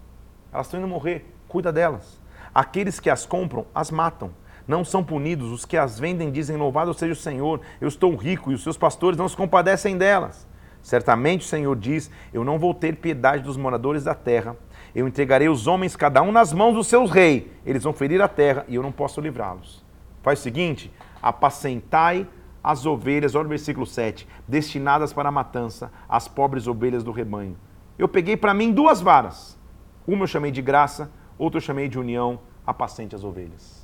[0.52, 2.20] Elas estão indo morrer, cuida delas.
[2.54, 4.30] Aqueles que as compram, as matam
[4.68, 5.50] não são punidos.
[5.50, 8.76] Os que as vendem dizem: Louvado seja o Senhor, eu estou rico, e os seus
[8.76, 10.46] pastores não se compadecem delas.
[10.82, 14.54] Certamente o Senhor diz: Eu não vou ter piedade dos moradores da terra.
[14.94, 17.52] Eu entregarei os homens, cada um nas mãos do seu rei.
[17.64, 19.82] Eles vão ferir a terra e eu não posso livrá-los.
[20.22, 22.28] Faz o seguinte: apacentai
[22.62, 27.56] as ovelhas, olha o versículo 7, destinadas para a matança, as pobres ovelhas do rebanho.
[27.98, 29.58] Eu peguei para mim duas varas.
[30.06, 33.77] Uma eu chamei de graça, outra eu chamei de união, apacente as ovelhas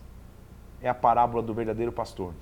[0.84, 2.34] é a parábola do verdadeiro pastor.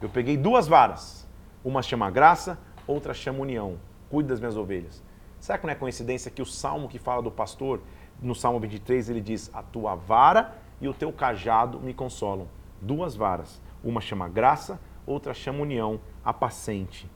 [0.00, 1.24] Eu peguei duas varas.
[1.64, 3.78] Uma chama graça, outra chama união.
[4.10, 5.00] Cuide das minhas ovelhas.
[5.38, 7.80] Será que não é coincidência que o salmo que fala do pastor,
[8.20, 12.48] no Salmo 23, ele diz: A tua vara e o teu cajado me consolam.
[12.80, 13.62] Duas varas.
[13.84, 17.08] Uma chama graça, outra chama união, apacente.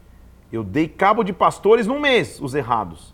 [0.53, 3.13] Eu dei cabo de pastores num mês, os errados.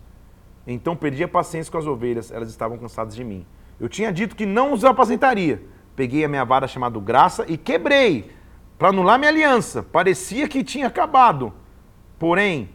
[0.67, 3.45] Então perdi a paciência com as ovelhas, elas estavam cansadas de mim.
[3.79, 5.61] Eu tinha dito que não os apacentaria,
[5.95, 8.31] peguei a minha vara chamada graça e quebrei
[8.77, 9.83] para anular minha aliança.
[9.83, 11.53] Parecia que tinha acabado.
[12.19, 12.69] Porém,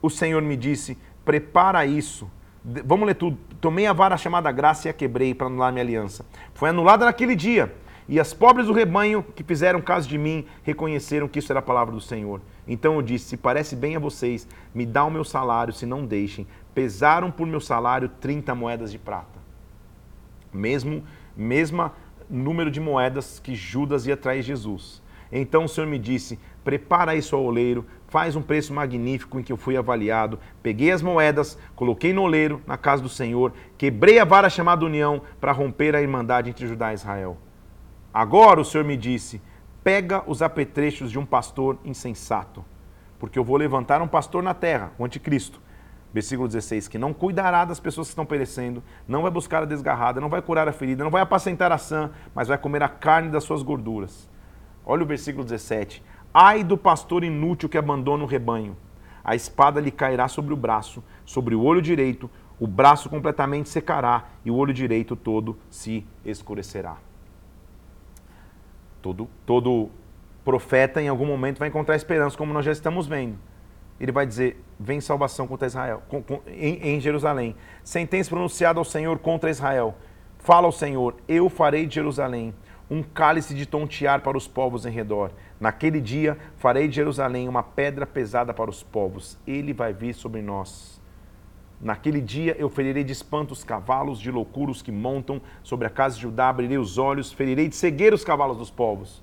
[0.00, 2.30] o Senhor me disse: prepara isso.
[2.64, 3.38] Vamos ler tudo.
[3.60, 6.24] Tomei a vara chamada graça e a quebrei para anular minha aliança.
[6.54, 7.74] Foi anulada naquele dia.
[8.08, 11.62] E as pobres do rebanho que fizeram caso de mim reconheceram que isso era a
[11.62, 12.40] palavra do Senhor.
[12.66, 16.04] Então eu disse: Se parece bem a vocês, me dá o meu salário, se não
[16.04, 16.46] deixem.
[16.74, 19.38] Pesaram por meu salário 30 moedas de prata.
[20.52, 21.04] Mesmo,
[21.36, 21.92] mesma
[22.30, 25.02] número de moedas que Judas ia trair Jesus.
[25.32, 29.52] Então o Senhor me disse: prepara isso ao oleiro, faz um preço magnífico em que
[29.52, 30.38] eu fui avaliado.
[30.62, 35.22] Peguei as moedas, coloquei no oleiro, na casa do Senhor, quebrei a vara chamada união
[35.40, 37.36] para romper a irmandade entre Judá e Israel.
[38.12, 39.40] Agora o Senhor me disse:
[39.82, 42.64] pega os apetrechos de um pastor insensato,
[43.18, 45.60] porque eu vou levantar um pastor na terra, o anticristo.
[46.12, 50.20] Versículo 16, que não cuidará das pessoas que estão perecendo, não vai buscar a desgarrada,
[50.20, 53.30] não vai curar a ferida, não vai apacentar a sã, mas vai comer a carne
[53.30, 54.28] das suas gorduras.
[54.84, 56.02] Olha o versículo 17.
[56.34, 58.76] Ai do pastor inútil que abandona o rebanho.
[59.22, 64.24] A espada lhe cairá sobre o braço, sobre o olho direito, o braço completamente secará
[64.44, 66.96] e o olho direito todo se escurecerá.
[69.00, 69.90] Todo, todo
[70.44, 73.38] profeta em algum momento vai encontrar esperança, como nós já estamos vendo.
[73.98, 77.54] Ele vai dizer: vem salvação contra Israel, com, com, em, em Jerusalém.
[77.84, 79.94] Sentença pronunciada ao Senhor contra Israel.
[80.38, 82.54] Fala ao Senhor: eu farei de Jerusalém
[82.90, 85.30] um cálice de tontear para os povos em redor.
[85.60, 89.38] Naquele dia farei de Jerusalém uma pedra pesada para os povos.
[89.46, 90.98] Ele vai vir sobre nós.
[91.80, 95.90] Naquele dia eu ferirei de espanto os cavalos, de loucura os que montam sobre a
[95.90, 99.22] casa de Judá, abrirei os olhos, ferirei de cegueira os cavalos dos povos.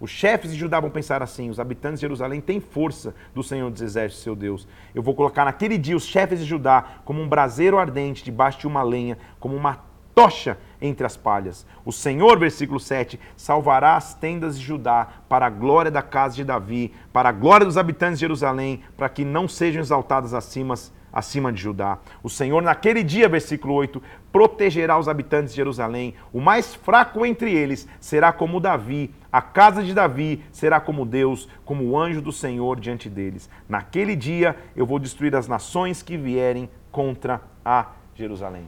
[0.00, 3.70] Os chefes de Judá vão pensar assim: os habitantes de Jerusalém têm força do Senhor
[3.70, 4.66] dos Exércitos, seu Deus.
[4.94, 8.66] Eu vou colocar naquele dia os chefes de Judá como um braseiro ardente debaixo de
[8.66, 9.80] uma lenha, como uma
[10.14, 11.66] tocha entre as palhas.
[11.84, 16.44] O Senhor, versículo 7, salvará as tendas de Judá para a glória da casa de
[16.44, 20.76] Davi, para a glória dos habitantes de Jerusalém, para que não sejam exaltadas acima
[21.14, 21.98] acima de Judá.
[22.24, 24.02] O Senhor, naquele dia, versículo 8,
[24.32, 26.14] protegerá os habitantes de Jerusalém.
[26.32, 31.48] O mais fraco entre eles será como Davi, a casa de Davi será como Deus,
[31.64, 33.50] como o anjo do Senhor diante deles.
[33.68, 38.64] Naquele dia eu vou destruir as nações que vierem contra a Jerusalém.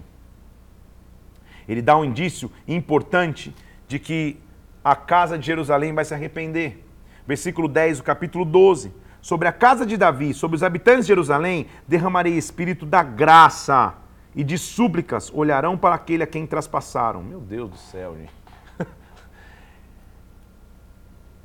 [1.69, 3.55] Ele dá um indício importante
[3.87, 4.41] de que
[4.83, 6.85] a casa de Jerusalém vai se arrepender.
[7.29, 11.69] Versículo 10, o capítulo 12 sobre a casa de Davi, sobre os habitantes de Jerusalém,
[11.87, 13.95] derramarei espírito da graça
[14.35, 17.23] e de súplicas olharão para aquele a quem traspassaram.
[17.23, 18.46] Meu Deus do céu, gente.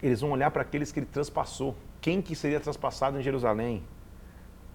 [0.01, 1.75] Eles vão olhar para aqueles que ele traspassou.
[1.99, 3.83] Quem que seria traspassado em Jerusalém?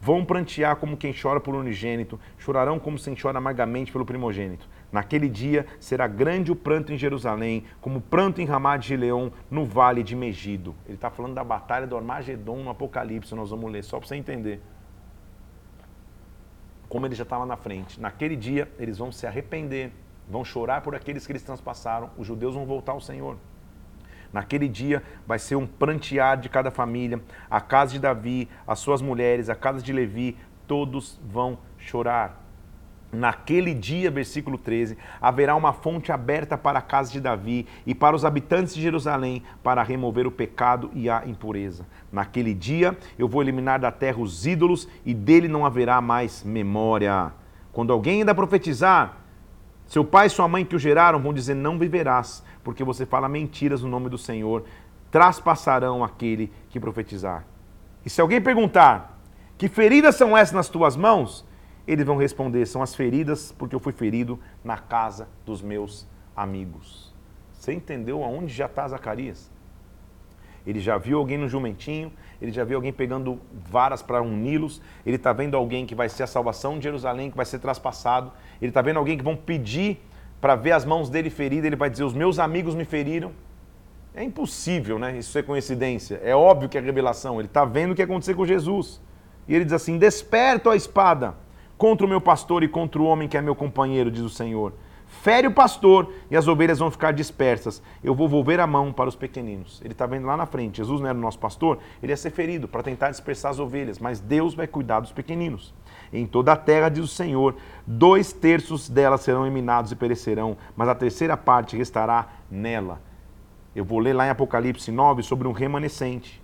[0.00, 4.68] Vão prantear como quem chora por unigênito, chorarão como quem chora amargamente pelo primogênito.
[4.92, 9.30] Naquele dia será grande o pranto em Jerusalém, como o pranto em Ramá de Gileon,
[9.50, 10.74] no vale de Megido.
[10.84, 14.16] Ele está falando da batalha do Armagedon no Apocalipse, nós vamos ler, só para você
[14.16, 14.60] entender.
[16.88, 18.00] Como ele já está lá na frente.
[18.00, 19.90] Naquele dia eles vão se arrepender,
[20.28, 23.36] vão chorar por aqueles que eles transpassaram, os judeus vão voltar ao Senhor.
[24.36, 29.00] Naquele dia vai ser um prantear de cada família, a casa de Davi, as suas
[29.00, 32.44] mulheres, a casa de Levi, todos vão chorar.
[33.10, 38.14] Naquele dia, versículo 13, haverá uma fonte aberta para a casa de Davi e para
[38.14, 41.86] os habitantes de Jerusalém para remover o pecado e a impureza.
[42.12, 47.32] Naquele dia eu vou eliminar da terra os ídolos e dele não haverá mais memória.
[47.72, 49.16] Quando alguém ainda profetizar,
[49.86, 53.28] seu pai e sua mãe que o geraram vão dizer: Não viverás, porque você fala
[53.28, 54.64] mentiras no nome do Senhor,
[55.10, 57.44] traspassarão aquele que profetizar.
[58.04, 59.18] E se alguém perguntar:
[59.56, 61.46] Que feridas são essas nas tuas mãos?
[61.86, 67.14] Eles vão responder: são as feridas, porque eu fui ferido na casa dos meus amigos.
[67.52, 69.50] Você entendeu aonde já está Zacarias?
[70.66, 75.16] Ele já viu alguém no jumentinho, ele já viu alguém pegando varas para uni-los, ele
[75.16, 78.70] está vendo alguém que vai ser a salvação de Jerusalém, que vai ser traspassado, ele
[78.70, 80.00] está vendo alguém que vão pedir
[80.40, 83.32] para ver as mãos dele feridas, ele vai dizer: Os meus amigos me feriram.
[84.14, 85.18] É impossível, né?
[85.18, 86.20] Isso é coincidência.
[86.24, 87.38] É óbvio que é revelação.
[87.38, 89.00] Ele está vendo o que aconteceu com Jesus.
[89.46, 91.34] E ele diz assim: Desperta a espada
[91.76, 94.72] contra o meu pastor e contra o homem que é meu companheiro, diz o Senhor.
[95.06, 97.80] Fere o pastor e as ovelhas vão ficar dispersas.
[98.02, 99.80] Eu vou volver a mão para os pequeninos.
[99.84, 100.78] Ele está vendo lá na frente.
[100.78, 103.98] Jesus não era o nosso pastor, ele ia ser ferido para tentar dispersar as ovelhas,
[103.98, 105.72] mas Deus vai cuidar dos pequeninos.
[106.12, 110.88] Em toda a terra, diz o Senhor, dois terços delas serão eliminados e perecerão, mas
[110.88, 113.00] a terceira parte restará nela.
[113.74, 116.42] Eu vou ler lá em Apocalipse 9 sobre um remanescente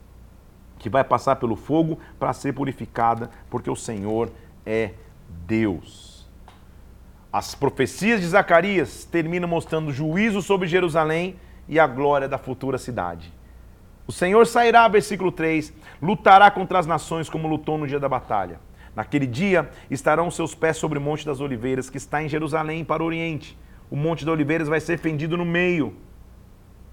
[0.78, 4.30] que vai passar pelo fogo para ser purificada, porque o Senhor
[4.66, 4.92] é
[5.46, 6.11] Deus.
[7.32, 13.32] As profecias de Zacarias terminam mostrando juízo sobre Jerusalém e a glória da futura cidade.
[14.06, 18.60] O Senhor sairá, versículo 3, lutará contra as nações como lutou no dia da batalha.
[18.94, 23.02] Naquele dia estarão seus pés sobre o Monte das Oliveiras, que está em Jerusalém, para
[23.02, 23.56] o Oriente.
[23.90, 25.94] O Monte das Oliveiras vai ser fendido no meio.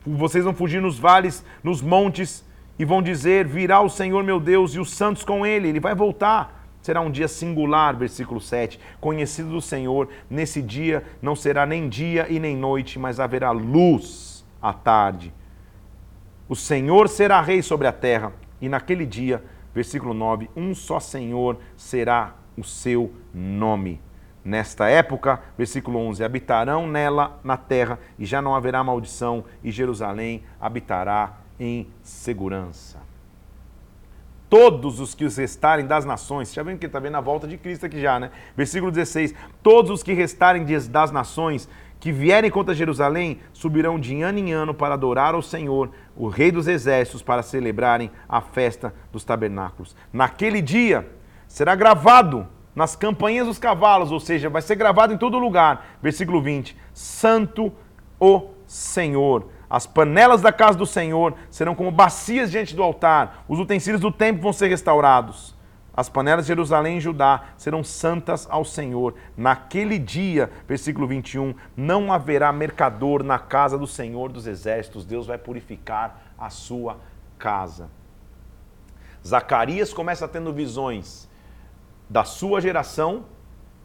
[0.06, 2.46] Vocês vão fugir nos vales, nos montes,
[2.78, 5.68] e vão dizer: Virá o Senhor meu Deus e os santos com ele.
[5.68, 6.59] Ele vai voltar.
[6.82, 8.80] Será um dia singular, versículo 7.
[9.02, 14.46] Conhecido do Senhor, nesse dia não será nem dia e nem noite, mas haverá luz
[14.62, 15.34] à tarde.
[16.48, 21.58] O Senhor será rei sobre a terra, e naquele dia, versículo 9, um só Senhor
[21.76, 24.02] será o seu nome.
[24.44, 30.44] Nesta época, versículo 11: habitarão nela na terra, e já não haverá maldição, e Jerusalém
[30.60, 33.09] habitará em segurança.
[34.50, 37.56] Todos os que os restarem das nações, já vem que está vendo a volta de
[37.56, 38.32] Cristo aqui já, né?
[38.58, 41.70] Versículo 16: Todos os que restarem das nações
[42.00, 46.52] que vierem contra Jerusalém subirão de ano em ano para adorar ao Senhor, o Rei
[46.52, 49.96] dos Exércitos, para celebrarem a festa dos tabernáculos.
[50.12, 51.08] Naquele dia
[51.48, 55.98] será gravado nas campanhas dos cavalos, ou seja, vai ser gravado em todo lugar.
[56.02, 57.72] Versículo 20: Santo
[58.20, 59.50] o Senhor.
[59.70, 63.44] As panelas da casa do Senhor serão como bacias diante do altar.
[63.48, 65.56] Os utensílios do templo vão ser restaurados.
[65.96, 69.16] As panelas de Jerusalém e Judá serão santas ao Senhor.
[69.38, 75.06] Naquele dia, versículo 21, não haverá mercador na casa do Senhor dos exércitos.
[75.06, 76.98] Deus vai purificar a sua
[77.38, 77.90] casa.
[79.28, 81.30] Zacarias começa tendo visões
[82.10, 83.26] da sua geração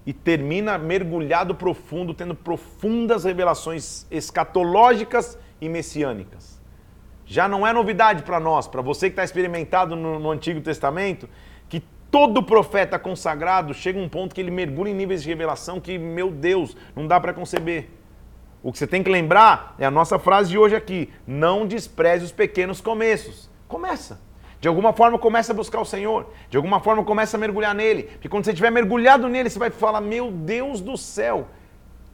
[0.06, 6.60] e termina mergulhado profundo, tendo profundas revelações escatológicas e messiânicas.
[7.26, 11.28] Já não é novidade para nós, para você que está experimentado no, no, Antigo Testamento,
[11.68, 15.98] que todo profeta consagrado chega um ponto que ele mergulha em níveis de revelação que,
[15.98, 17.88] meu Deus, não dá para conceber.
[18.62, 22.24] O que você tem que lembrar é a nossa frase de hoje aqui: não despreze
[22.24, 23.50] os pequenos começos.
[23.68, 24.20] Começa.
[24.60, 26.32] De alguma forma começa a buscar o Senhor.
[26.48, 28.04] De alguma forma começa a mergulhar nele.
[28.04, 31.48] Porque quando você estiver mergulhado nele, você vai falar: Meu Deus do céu,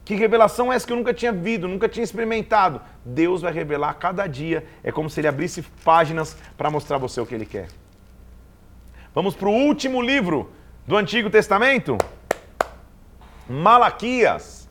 [0.03, 2.81] que revelação é essa que eu nunca tinha visto, nunca tinha experimentado?
[3.05, 4.65] Deus vai revelar a cada dia.
[4.83, 7.67] É como se ele abrisse páginas para mostrar a você o que ele quer.
[9.13, 10.51] Vamos para o último livro
[10.87, 11.97] do Antigo Testamento?
[13.47, 14.69] Malaquias,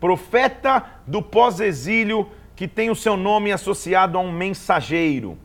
[0.00, 5.38] profeta do pós-exílio que tem o seu nome associado a um mensageiro.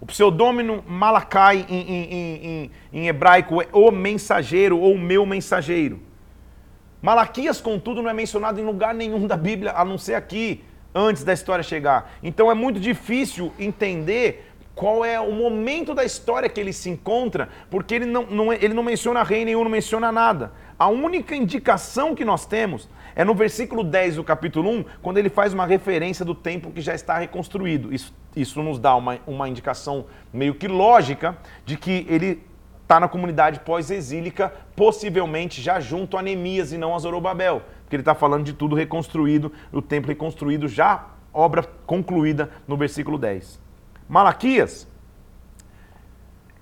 [0.00, 6.00] O pseudônimo Malakai em, em, em, em, hebraico é o mensageiro ou meu mensageiro.
[7.02, 10.62] Malaquias, contudo, não é mencionado em lugar nenhum da Bíblia, a não ser aqui,
[10.94, 12.12] antes da história chegar.
[12.22, 17.48] Então é muito difícil entender qual é o momento da história que ele se encontra,
[17.68, 20.52] porque ele não, não, ele não menciona rei nenhum, não menciona nada.
[20.78, 25.28] A única indicação que nós temos é no versículo 10 do capítulo 1, quando ele
[25.28, 27.92] faz uma referência do templo que já está reconstruído.
[27.92, 31.36] Isso, isso nos dá uma, uma indicação meio que lógica
[31.66, 32.42] de que ele
[32.82, 38.02] está na comunidade pós-exílica, possivelmente já junto a Neemias e não a Zorobabel, porque ele
[38.02, 43.60] está falando de tudo reconstruído, o templo reconstruído, já obra concluída no versículo 10.
[44.08, 44.86] Malaquias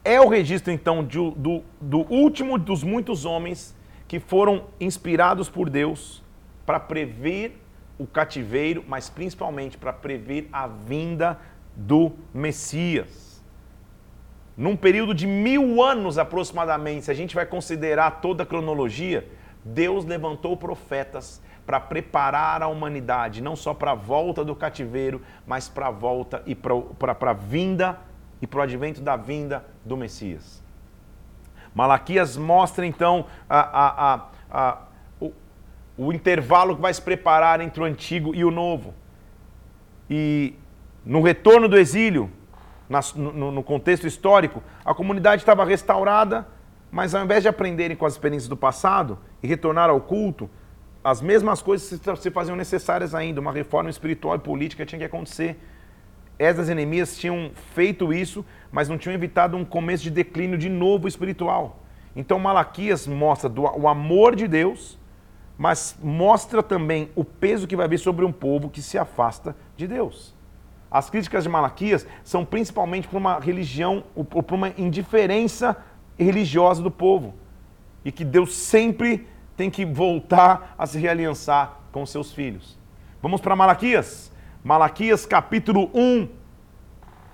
[0.05, 3.75] é o registro então de, do, do último dos muitos homens
[4.07, 6.23] que foram inspirados por Deus
[6.64, 7.61] para prever
[7.99, 11.39] o cativeiro, mas principalmente para prever a vinda
[11.77, 13.30] do Messias.
[14.61, 19.27] Num período de mil anos aproximadamente, se a gente vai considerar toda a cronologia,
[19.65, 25.67] Deus levantou profetas para preparar a humanidade, não só para a volta do cativeiro, mas
[25.67, 28.01] para a volta e para a vinda
[28.43, 30.63] e para o advento da vinda do Messias.
[31.75, 34.79] Malaquias mostra então a, a, a, a
[35.97, 38.93] o intervalo que vai se preparar entre o antigo e o novo.
[40.11, 40.55] E
[41.03, 42.31] no retorno do exílio,
[43.16, 46.47] no, contexto histórico, a comunidade estava restaurada,
[46.91, 50.51] mas ao invés de aprenderem com as experiências do passado e retornar ao culto,
[51.03, 53.41] as mesmas coisas se faziam necessárias ainda.
[53.41, 55.59] Uma reforma espiritual e política tinha que acontecer.
[56.38, 61.07] Essas enemias tinham feito isso, mas não tinham evitado um começo de declínio de novo
[61.07, 61.82] espiritual.
[62.14, 64.99] Então Malaquias mostra do, o amor de Deus
[65.61, 69.86] mas mostra também o peso que vai vir sobre um povo que se afasta de
[69.86, 70.34] Deus.
[70.91, 75.76] As críticas de Malaquias são principalmente para uma religião, ou para uma indiferença
[76.18, 77.34] religiosa do povo.
[78.05, 82.78] E que Deus sempre tem que voltar a se realiançar com seus filhos.
[83.22, 84.32] Vamos para Malaquias?
[84.64, 86.28] Malaquias capítulo 1.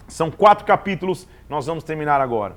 [0.09, 2.57] São quatro capítulos, nós vamos terminar agora.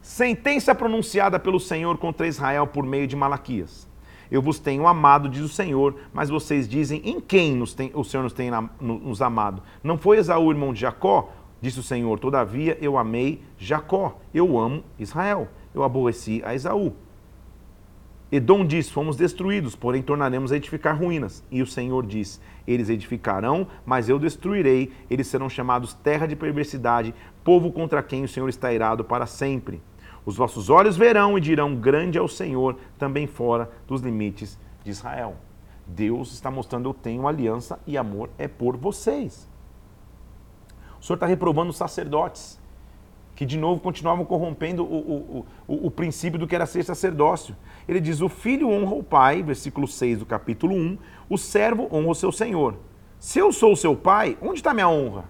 [0.00, 3.85] Sentença pronunciada pelo Senhor contra Israel por meio de Malaquias.
[4.30, 8.04] Eu vos tenho amado, diz o Senhor, mas vocês dizem: em quem nos tem, o
[8.04, 8.50] Senhor nos tem
[8.80, 9.62] nos amado?
[9.82, 11.32] Não foi Esaú, irmão de Jacó?
[11.60, 16.94] Disse o Senhor: Todavia eu amei Jacó, eu amo Israel, eu aborreci a Esaú.
[18.30, 21.44] Edom diz: Fomos destruídos, porém tornaremos a edificar ruínas.
[21.50, 24.92] E o Senhor diz: Eles edificarão, mas eu destruirei.
[25.08, 27.14] Eles serão chamados terra de perversidade,
[27.44, 29.80] povo contra quem o Senhor está irado para sempre.
[30.26, 34.90] Os vossos olhos verão e dirão: Grande é o Senhor, também fora dos limites de
[34.90, 35.36] Israel.
[35.86, 39.48] Deus está mostrando: Eu tenho aliança e amor é por vocês.
[41.00, 42.60] O Senhor está reprovando os sacerdotes,
[43.36, 47.54] que de novo continuavam corrompendo o, o, o, o princípio do que era ser sacerdócio.
[47.86, 50.98] Ele diz: O filho honra o pai, versículo 6 do capítulo 1,
[51.30, 52.74] o servo honra o seu senhor.
[53.20, 55.24] Se eu sou o seu pai, onde está minha honra?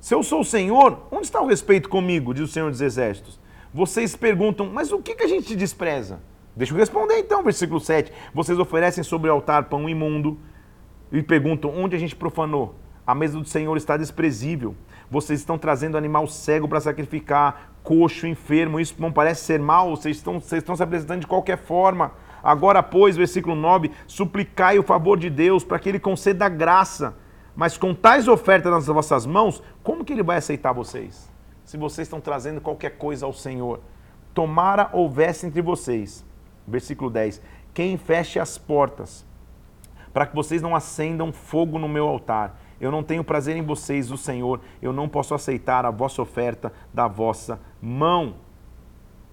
[0.00, 2.34] Se eu sou o Senhor, onde está o respeito comigo?
[2.34, 3.40] Diz o Senhor dos Exércitos.
[3.74, 6.20] Vocês perguntam, mas o que, que a gente despreza?
[6.54, 8.12] Deixa eu responder então, versículo 7.
[8.32, 10.38] Vocês oferecem sobre o altar pão imundo
[11.10, 12.76] e perguntam onde a gente profanou.
[13.04, 14.76] A mesa do Senhor está desprezível.
[15.10, 18.78] Vocês estão trazendo animal cego para sacrificar, coxo, enfermo.
[18.78, 22.12] Isso não parece ser mal, vocês estão, vocês estão se apresentando de qualquer forma.
[22.44, 27.16] Agora, pois, versículo 9: suplicai o favor de Deus para que ele conceda graça
[27.56, 31.32] mas com tais ofertas nas vossas mãos, como que ele vai aceitar vocês?
[31.64, 33.80] Se vocês estão trazendo qualquer coisa ao Senhor.
[34.34, 36.24] Tomara houvesse entre vocês,
[36.66, 37.40] versículo 10,
[37.72, 39.24] quem feche as portas,
[40.12, 42.60] para que vocês não acendam fogo no meu altar.
[42.80, 46.72] Eu não tenho prazer em vocês, o Senhor, eu não posso aceitar a vossa oferta
[46.92, 48.34] da vossa mão.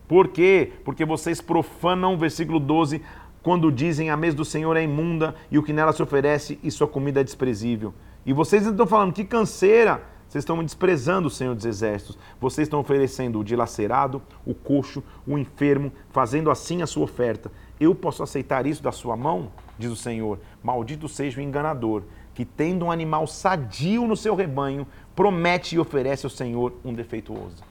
[0.07, 0.73] Por quê?
[0.85, 3.01] Porque vocês profanam, versículo 12,
[3.41, 6.69] quando dizem a mesa do Senhor é imunda e o que nela se oferece e
[6.69, 7.93] sua comida é desprezível.
[8.25, 10.10] E vocês estão falando que canseira.
[10.31, 12.17] Vocês estão desprezando o Senhor dos Exércitos.
[12.39, 17.51] Vocês estão oferecendo o dilacerado, o coxo, o enfermo, fazendo assim a sua oferta.
[17.77, 19.51] Eu posso aceitar isso da sua mão?
[19.77, 20.39] Diz o Senhor.
[20.63, 22.03] Maldito seja o enganador,
[22.33, 27.61] que tendo um animal sadio no seu rebanho, promete e oferece ao Senhor um defeituoso.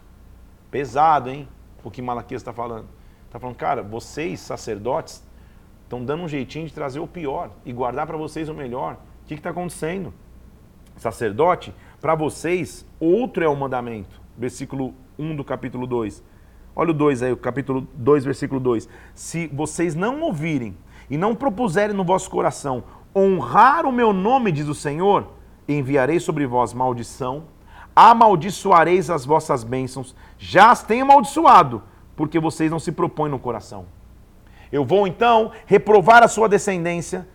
[0.70, 1.48] Pesado, hein?
[1.82, 2.88] O que Malaquias está falando.
[3.24, 5.26] Está falando, cara, vocês, sacerdotes,
[5.84, 8.98] estão dando um jeitinho de trazer o pior e guardar para vocês o melhor.
[9.22, 10.12] O que está acontecendo?
[11.00, 14.20] sacerdote, para vocês, outro é o mandamento.
[14.36, 16.22] Versículo 1 do capítulo 2.
[16.74, 18.88] Olha o 2 aí, o capítulo 2, versículo 2.
[19.14, 20.76] Se vocês não ouvirem
[21.10, 22.84] e não propuserem no vosso coração
[23.14, 25.26] honrar o meu nome, diz o Senhor,
[25.68, 27.44] enviarei sobre vós maldição,
[27.94, 31.82] amaldiçoareis as vossas bênçãos, já as tenho amaldiçoado,
[32.16, 33.86] porque vocês não se propõem no coração.
[34.70, 37.28] Eu vou então reprovar a sua descendência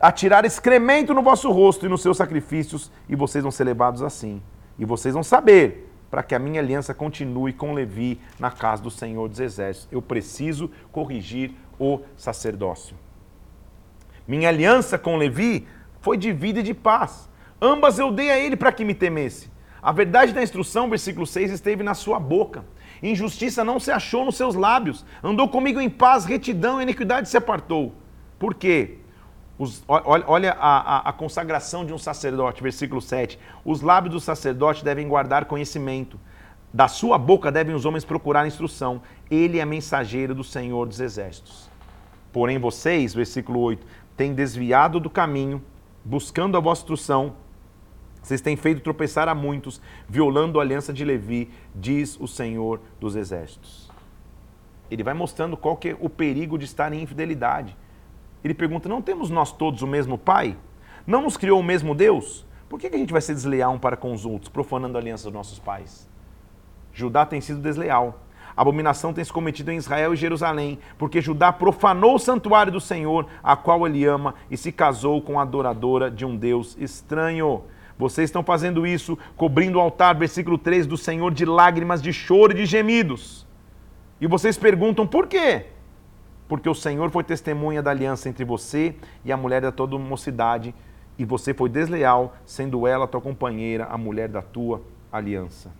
[0.00, 4.02] a tirar excremento no vosso rosto e nos seus sacrifícios, e vocês vão ser levados
[4.02, 4.42] assim.
[4.78, 8.90] E vocês vão saber, para que a minha aliança continue com Levi na casa do
[8.90, 9.88] Senhor dos Exércitos.
[9.92, 12.96] Eu preciso corrigir o sacerdócio.
[14.26, 15.66] Minha aliança com Levi
[16.00, 17.28] foi de vida e de paz.
[17.60, 19.50] Ambas eu dei a ele para que me temesse.
[19.82, 22.64] A verdade da instrução, versículo 6, esteve na sua boca.
[23.02, 25.04] Injustiça não se achou nos seus lábios.
[25.22, 27.94] Andou comigo em paz, retidão e iniquidade se apartou.
[28.38, 28.99] Por quê?
[29.60, 33.38] Os, olha, a, a, a, consagração de um sacerdote, versículo 7.
[33.62, 36.18] Os lábios do sacerdote devem guardar conhecimento.
[36.72, 39.02] Da sua boca devem os homens procurar instrução.
[39.30, 41.68] Ele é mensageiro do Senhor dos Exércitos.
[42.32, 43.86] Porém, vocês, versículo 8,
[44.16, 45.62] têm desviado do caminho,
[46.02, 47.34] buscando a vossa instrução.
[48.22, 53.14] Vocês têm feito tropeçar a muitos, violando a aliança de Levi, diz o Senhor dos
[53.14, 53.90] Exércitos.
[54.90, 57.76] Ele vai mostrando qual que é o perigo de estar em infidelidade.
[58.42, 60.56] Ele pergunta: Não temos nós todos o mesmo Pai?
[61.06, 62.46] Não nos criou o mesmo Deus?
[62.68, 65.24] Por que a gente vai ser desleal um para com os outros, profanando a aliança
[65.24, 66.08] dos nossos pais?
[66.92, 68.20] Judá tem sido desleal.
[68.56, 72.80] A abominação tem se cometido em Israel e Jerusalém, porque Judá profanou o santuário do
[72.80, 77.62] Senhor, a qual ele ama, e se casou com a adoradora de um Deus estranho.
[77.98, 82.52] Vocês estão fazendo isso, cobrindo o altar, versículo 3, do Senhor de lágrimas, de choro
[82.52, 83.46] e de gemidos.
[84.20, 85.66] E vocês perguntam por quê?
[86.50, 90.74] Porque o Senhor foi testemunha da aliança entre você e a mulher da tua mocidade,
[91.16, 94.82] e você foi desleal, sendo ela tua companheira, a mulher da tua
[95.12, 95.70] aliança.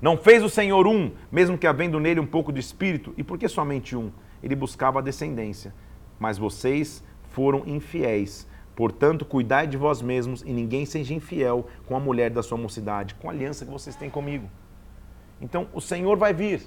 [0.00, 3.36] Não fez o Senhor um, mesmo que havendo nele um pouco de espírito, e por
[3.36, 4.12] que somente um?
[4.40, 5.74] Ele buscava a descendência.
[6.16, 8.46] Mas vocês foram infiéis.
[8.76, 13.16] Portanto, cuidai de vós mesmos e ninguém seja infiel com a mulher da sua mocidade,
[13.16, 14.48] com a aliança que vocês têm comigo.
[15.40, 16.62] Então, o Senhor vai vir.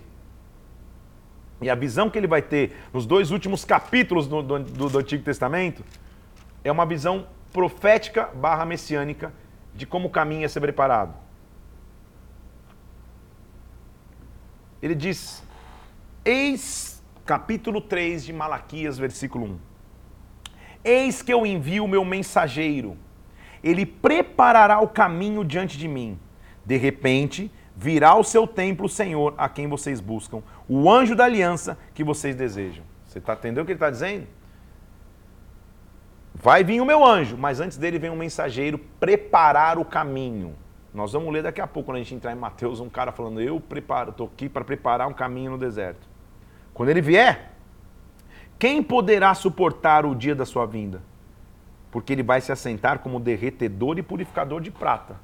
[1.63, 5.23] E a visão que ele vai ter nos dois últimos capítulos do, do, do Antigo
[5.23, 5.83] Testamento
[6.63, 9.33] é uma visão profética barra messiânica
[9.75, 11.13] de como o caminho ia ser preparado.
[14.81, 15.43] Ele diz,
[16.25, 19.59] eis capítulo 3 de Malaquias, versículo 1.
[20.83, 22.97] Eis que eu envio o meu mensageiro,
[23.63, 26.19] ele preparará o caminho diante de mim.
[26.65, 31.25] De repente, virá ao seu templo o Senhor a quem vocês buscam, o anjo da
[31.25, 32.83] aliança que vocês desejam.
[33.05, 34.27] Você está entendendo o que ele está dizendo?
[36.33, 40.55] Vai vir o meu anjo, mas antes dele vem um mensageiro preparar o caminho.
[40.93, 43.39] Nós vamos ler daqui a pouco, quando a gente entrar em Mateus, um cara falando:
[43.39, 46.07] Eu preparo, estou aqui para preparar um caminho no deserto.
[46.73, 47.51] Quando ele vier,
[48.57, 51.01] quem poderá suportar o dia da sua vinda?
[51.91, 55.15] Porque ele vai se assentar como derretedor e purificador de prata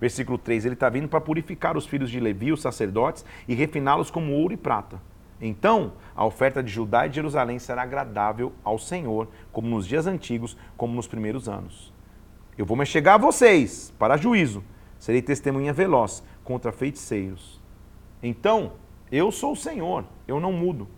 [0.00, 4.10] Versículo 3: Ele está vindo para purificar os filhos de Levi, os sacerdotes, e refiná-los
[4.10, 5.00] como ouro e prata.
[5.40, 10.06] Então, a oferta de Judá e de Jerusalém será agradável ao Senhor, como nos dias
[10.06, 11.92] antigos, como nos primeiros anos.
[12.56, 14.64] Eu vou me chegar a vocês para juízo,
[14.98, 17.60] Serei testemunha veloz contra feiticeiros.
[18.22, 18.72] Então,
[19.12, 20.88] eu sou o Senhor, eu não mudo.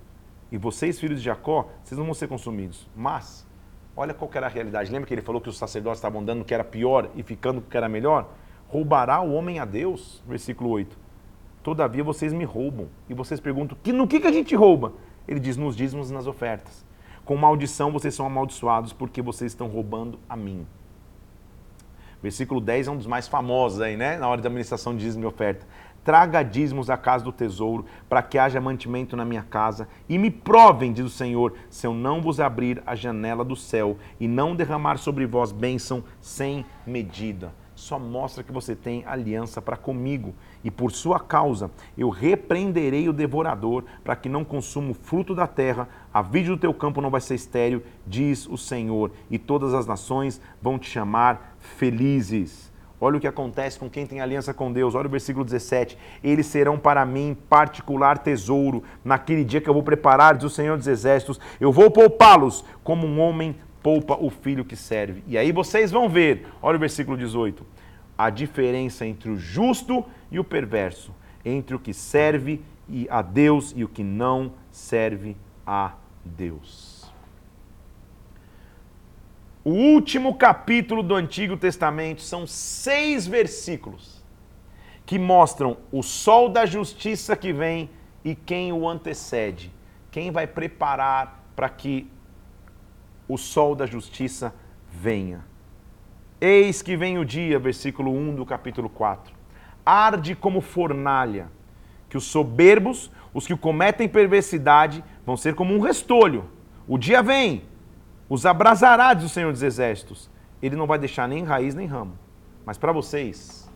[0.50, 2.88] E vocês, filhos de Jacó, vocês não vão ser consumidos.
[2.96, 3.46] Mas,
[3.94, 4.90] olha qual era a realidade.
[4.90, 7.58] Lembra que ele falou que os sacerdotes estavam dando o que era pior e ficando
[7.58, 8.28] o que era melhor?
[8.70, 10.22] Roubará o homem a Deus?
[10.26, 10.96] Versículo 8.
[11.60, 12.86] Todavia vocês me roubam.
[13.08, 14.92] E vocês perguntam, que, no que, que a gente rouba?
[15.26, 16.86] Ele diz, nos dízimos e nas ofertas.
[17.24, 20.64] Com maldição vocês são amaldiçoados porque vocês estão roubando a mim.
[22.22, 24.18] Versículo 10 é um dos mais famosos aí, né?
[24.18, 25.66] Na hora da administração de dízimo e oferta.
[26.04, 30.30] Traga dízimos à casa do tesouro, para que haja mantimento na minha casa, e me
[30.30, 34.54] provem, diz o Senhor, se eu não vos abrir a janela do céu e não
[34.54, 37.52] derramar sobre vós bênção sem medida.
[37.80, 43.12] Só mostra que você tem aliança para comigo, e por sua causa eu repreenderei o
[43.12, 47.08] devorador, para que não consuma o fruto da terra, a vide do teu campo não
[47.08, 52.70] vai ser estéril, diz o Senhor, e todas as nações vão te chamar felizes.
[53.00, 54.94] Olha o que acontece com quem tem aliança com Deus.
[54.94, 55.96] Olha o versículo 17.
[56.22, 60.76] Eles serão para mim particular tesouro naquele dia que eu vou preparar, diz o Senhor
[60.76, 61.40] dos Exércitos.
[61.58, 65.22] Eu vou poupá-los como um homem poupa o filho que serve.
[65.26, 67.64] E aí vocês vão ver, olha o versículo 18.
[68.16, 71.14] A diferença entre o justo e o perverso,
[71.44, 72.60] entre o que serve
[73.08, 77.00] a Deus e o que não serve a Deus
[79.62, 84.24] o último capítulo do Antigo Testamento, são seis versículos
[85.04, 87.90] que mostram o sol da justiça que vem
[88.24, 89.70] e quem o antecede.
[90.10, 92.10] Quem vai preparar para que
[93.32, 94.52] o sol da justiça
[94.90, 95.44] venha.
[96.40, 99.32] Eis que vem o dia, versículo 1 do capítulo 4.
[99.86, 101.48] Arde como fornalha,
[102.08, 106.50] que os soberbos, os que cometem perversidade, vão ser como um restolho.
[106.88, 107.62] O dia vem,
[108.28, 110.28] os abrasará, diz o Senhor dos Exércitos.
[110.60, 112.18] Ele não vai deixar nem raiz nem ramo.
[112.66, 113.70] Mas para vocês,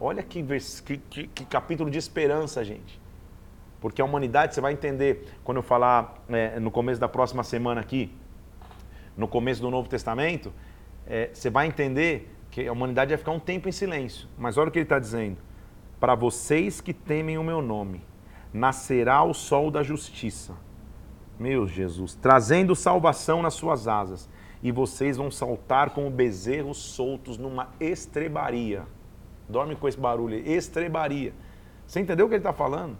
[0.00, 0.80] olha que, vers...
[0.80, 3.00] que, que, que, capítulo de esperança, gente.
[3.80, 7.82] Porque a humanidade, você vai entender quando eu falar é, no começo da próxima semana
[7.82, 8.10] aqui,
[9.16, 10.52] no começo do Novo Testamento,
[11.06, 14.28] é, você vai entender que a humanidade vai ficar um tempo em silêncio.
[14.38, 15.38] Mas olha o que ele está dizendo.
[15.98, 18.02] Para vocês que temem o meu nome,
[18.52, 20.54] nascerá o sol da justiça
[21.38, 24.28] meu Jesus, trazendo salvação nas suas asas,
[24.62, 28.84] e vocês vão saltar como bezerros soltos numa estrebaria.
[29.48, 31.34] Dorme com esse barulho, estrebaria.
[31.86, 32.96] Você entendeu o que ele está falando?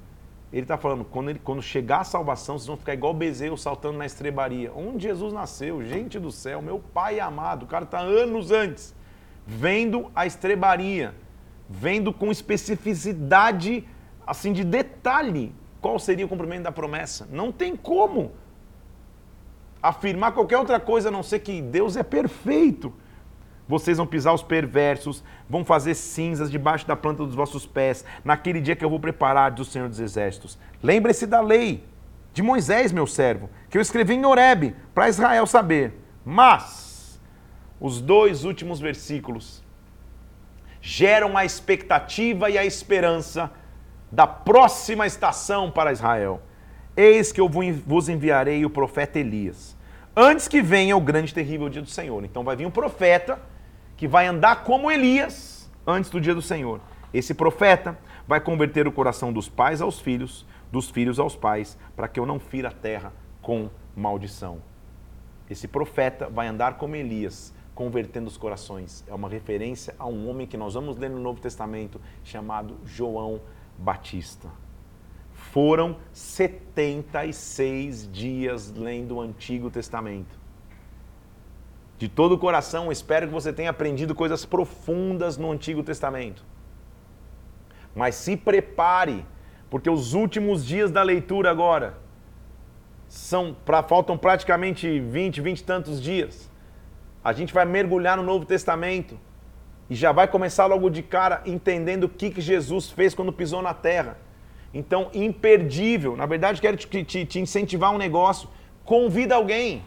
[0.55, 3.99] Ele está falando, quando, ele, quando chegar a salvação, vocês vão ficar igual bezerro saltando
[3.99, 4.73] na estrebaria.
[4.73, 8.95] Onde Jesus nasceu, gente do céu, meu pai amado, o cara está anos antes,
[9.45, 11.13] vendo a estrebaria,
[11.69, 13.85] vendo com especificidade,
[14.25, 17.27] assim, de detalhe, qual seria o cumprimento da promessa?
[17.33, 18.31] Não tem como
[19.83, 22.93] afirmar qualquer outra coisa a não ser que Deus é perfeito.
[23.67, 28.61] Vocês vão pisar os perversos, vão fazer cinzas debaixo da planta dos vossos pés, naquele
[28.61, 30.59] dia que eu vou preparar, diz o Senhor dos Exércitos.
[30.83, 31.83] Lembre-se da lei
[32.35, 35.95] de Moisés, meu servo, que eu escrevi em Horebe, para Israel saber.
[36.25, 37.19] Mas,
[37.81, 39.63] os dois últimos versículos
[40.81, 43.51] geram a expectativa e a esperança
[44.13, 46.43] da próxima estação para Israel.
[46.95, 49.75] Eis que eu vos enviarei o profeta Elias,
[50.15, 52.25] antes que venha o grande e terrível dia do Senhor.
[52.25, 53.41] Então vai vir um profeta
[53.97, 56.81] que vai andar como Elias antes do dia do Senhor.
[57.13, 62.09] Esse profeta vai converter o coração dos pais aos filhos, dos filhos aos pais, para
[62.09, 64.61] que eu não fira a terra com maldição.
[65.49, 69.05] Esse profeta vai andar como Elias, convertendo os corações.
[69.07, 73.41] É uma referência a um homem que nós vamos ler no Novo Testamento chamado João
[73.79, 74.49] Batista.
[75.33, 80.44] Foram 76 dias lendo o Antigo Testamento.
[81.99, 86.45] De todo o coração, espero que você tenha aprendido coisas profundas no Antigo Testamento.
[87.95, 89.25] Mas se prepare,
[89.71, 91.95] porque os últimos dias da leitura agora
[93.07, 96.51] são pra, faltam praticamente 20, 20 e tantos dias.
[97.23, 99.19] A gente vai mergulhar no Novo Testamento
[99.89, 103.63] e já vai começar logo de cara entendendo o que, que Jesus fez quando pisou
[103.63, 104.19] na terra.
[104.73, 106.17] Então, imperdível.
[106.17, 108.49] Na verdade, quero te, te, te incentivar um negócio.
[108.85, 109.83] Convida alguém.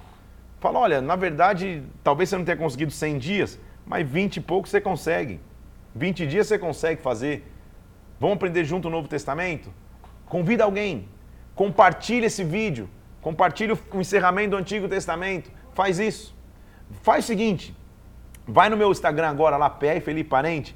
[0.60, 4.68] Fala, olha, na verdade, talvez você não tenha conseguido 100 dias, mas 20 e pouco
[4.68, 5.40] você consegue.
[5.96, 7.46] 20 dias você consegue fazer.
[8.20, 9.72] Vamos aprender junto o Novo Testamento?
[10.26, 11.08] Convida alguém.
[11.56, 12.90] Compartilha esse vídeo.
[13.22, 15.52] Compartilha o encerramento do Antigo Testamento.
[15.74, 16.36] Faz isso.
[17.04, 17.76] Faz o seguinte,
[18.48, 20.74] Vai no meu Instagram agora, lá, PR Felipe Parente,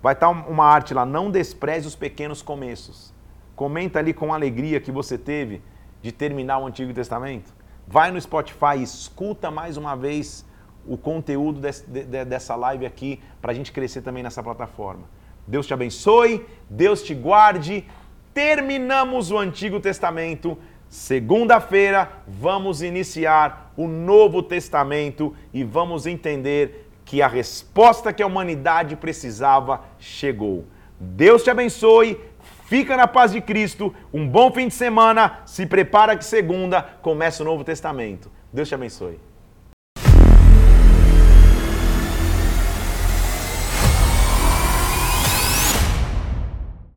[0.00, 3.12] vai estar tá uma arte lá, não despreze os pequenos começos.
[3.56, 5.60] Comenta ali com alegria que você teve
[6.00, 7.52] de terminar o Antigo Testamento.
[7.90, 10.44] Vai no Spotify, escuta mais uma vez
[10.86, 15.04] o conteúdo desse, de, dessa live aqui para a gente crescer também nessa plataforma.
[15.46, 17.86] Deus te abençoe, Deus te guarde.
[18.34, 20.58] Terminamos o Antigo Testamento.
[20.90, 28.96] Segunda-feira vamos iniciar o Novo Testamento e vamos entender que a resposta que a humanidade
[28.96, 30.66] precisava chegou.
[31.00, 32.20] Deus te abençoe.
[32.68, 33.94] Fica na paz de Cristo.
[34.12, 35.38] Um bom fim de semana.
[35.46, 38.30] Se prepara que segunda começa o Novo Testamento.
[38.52, 39.27] Deus te abençoe.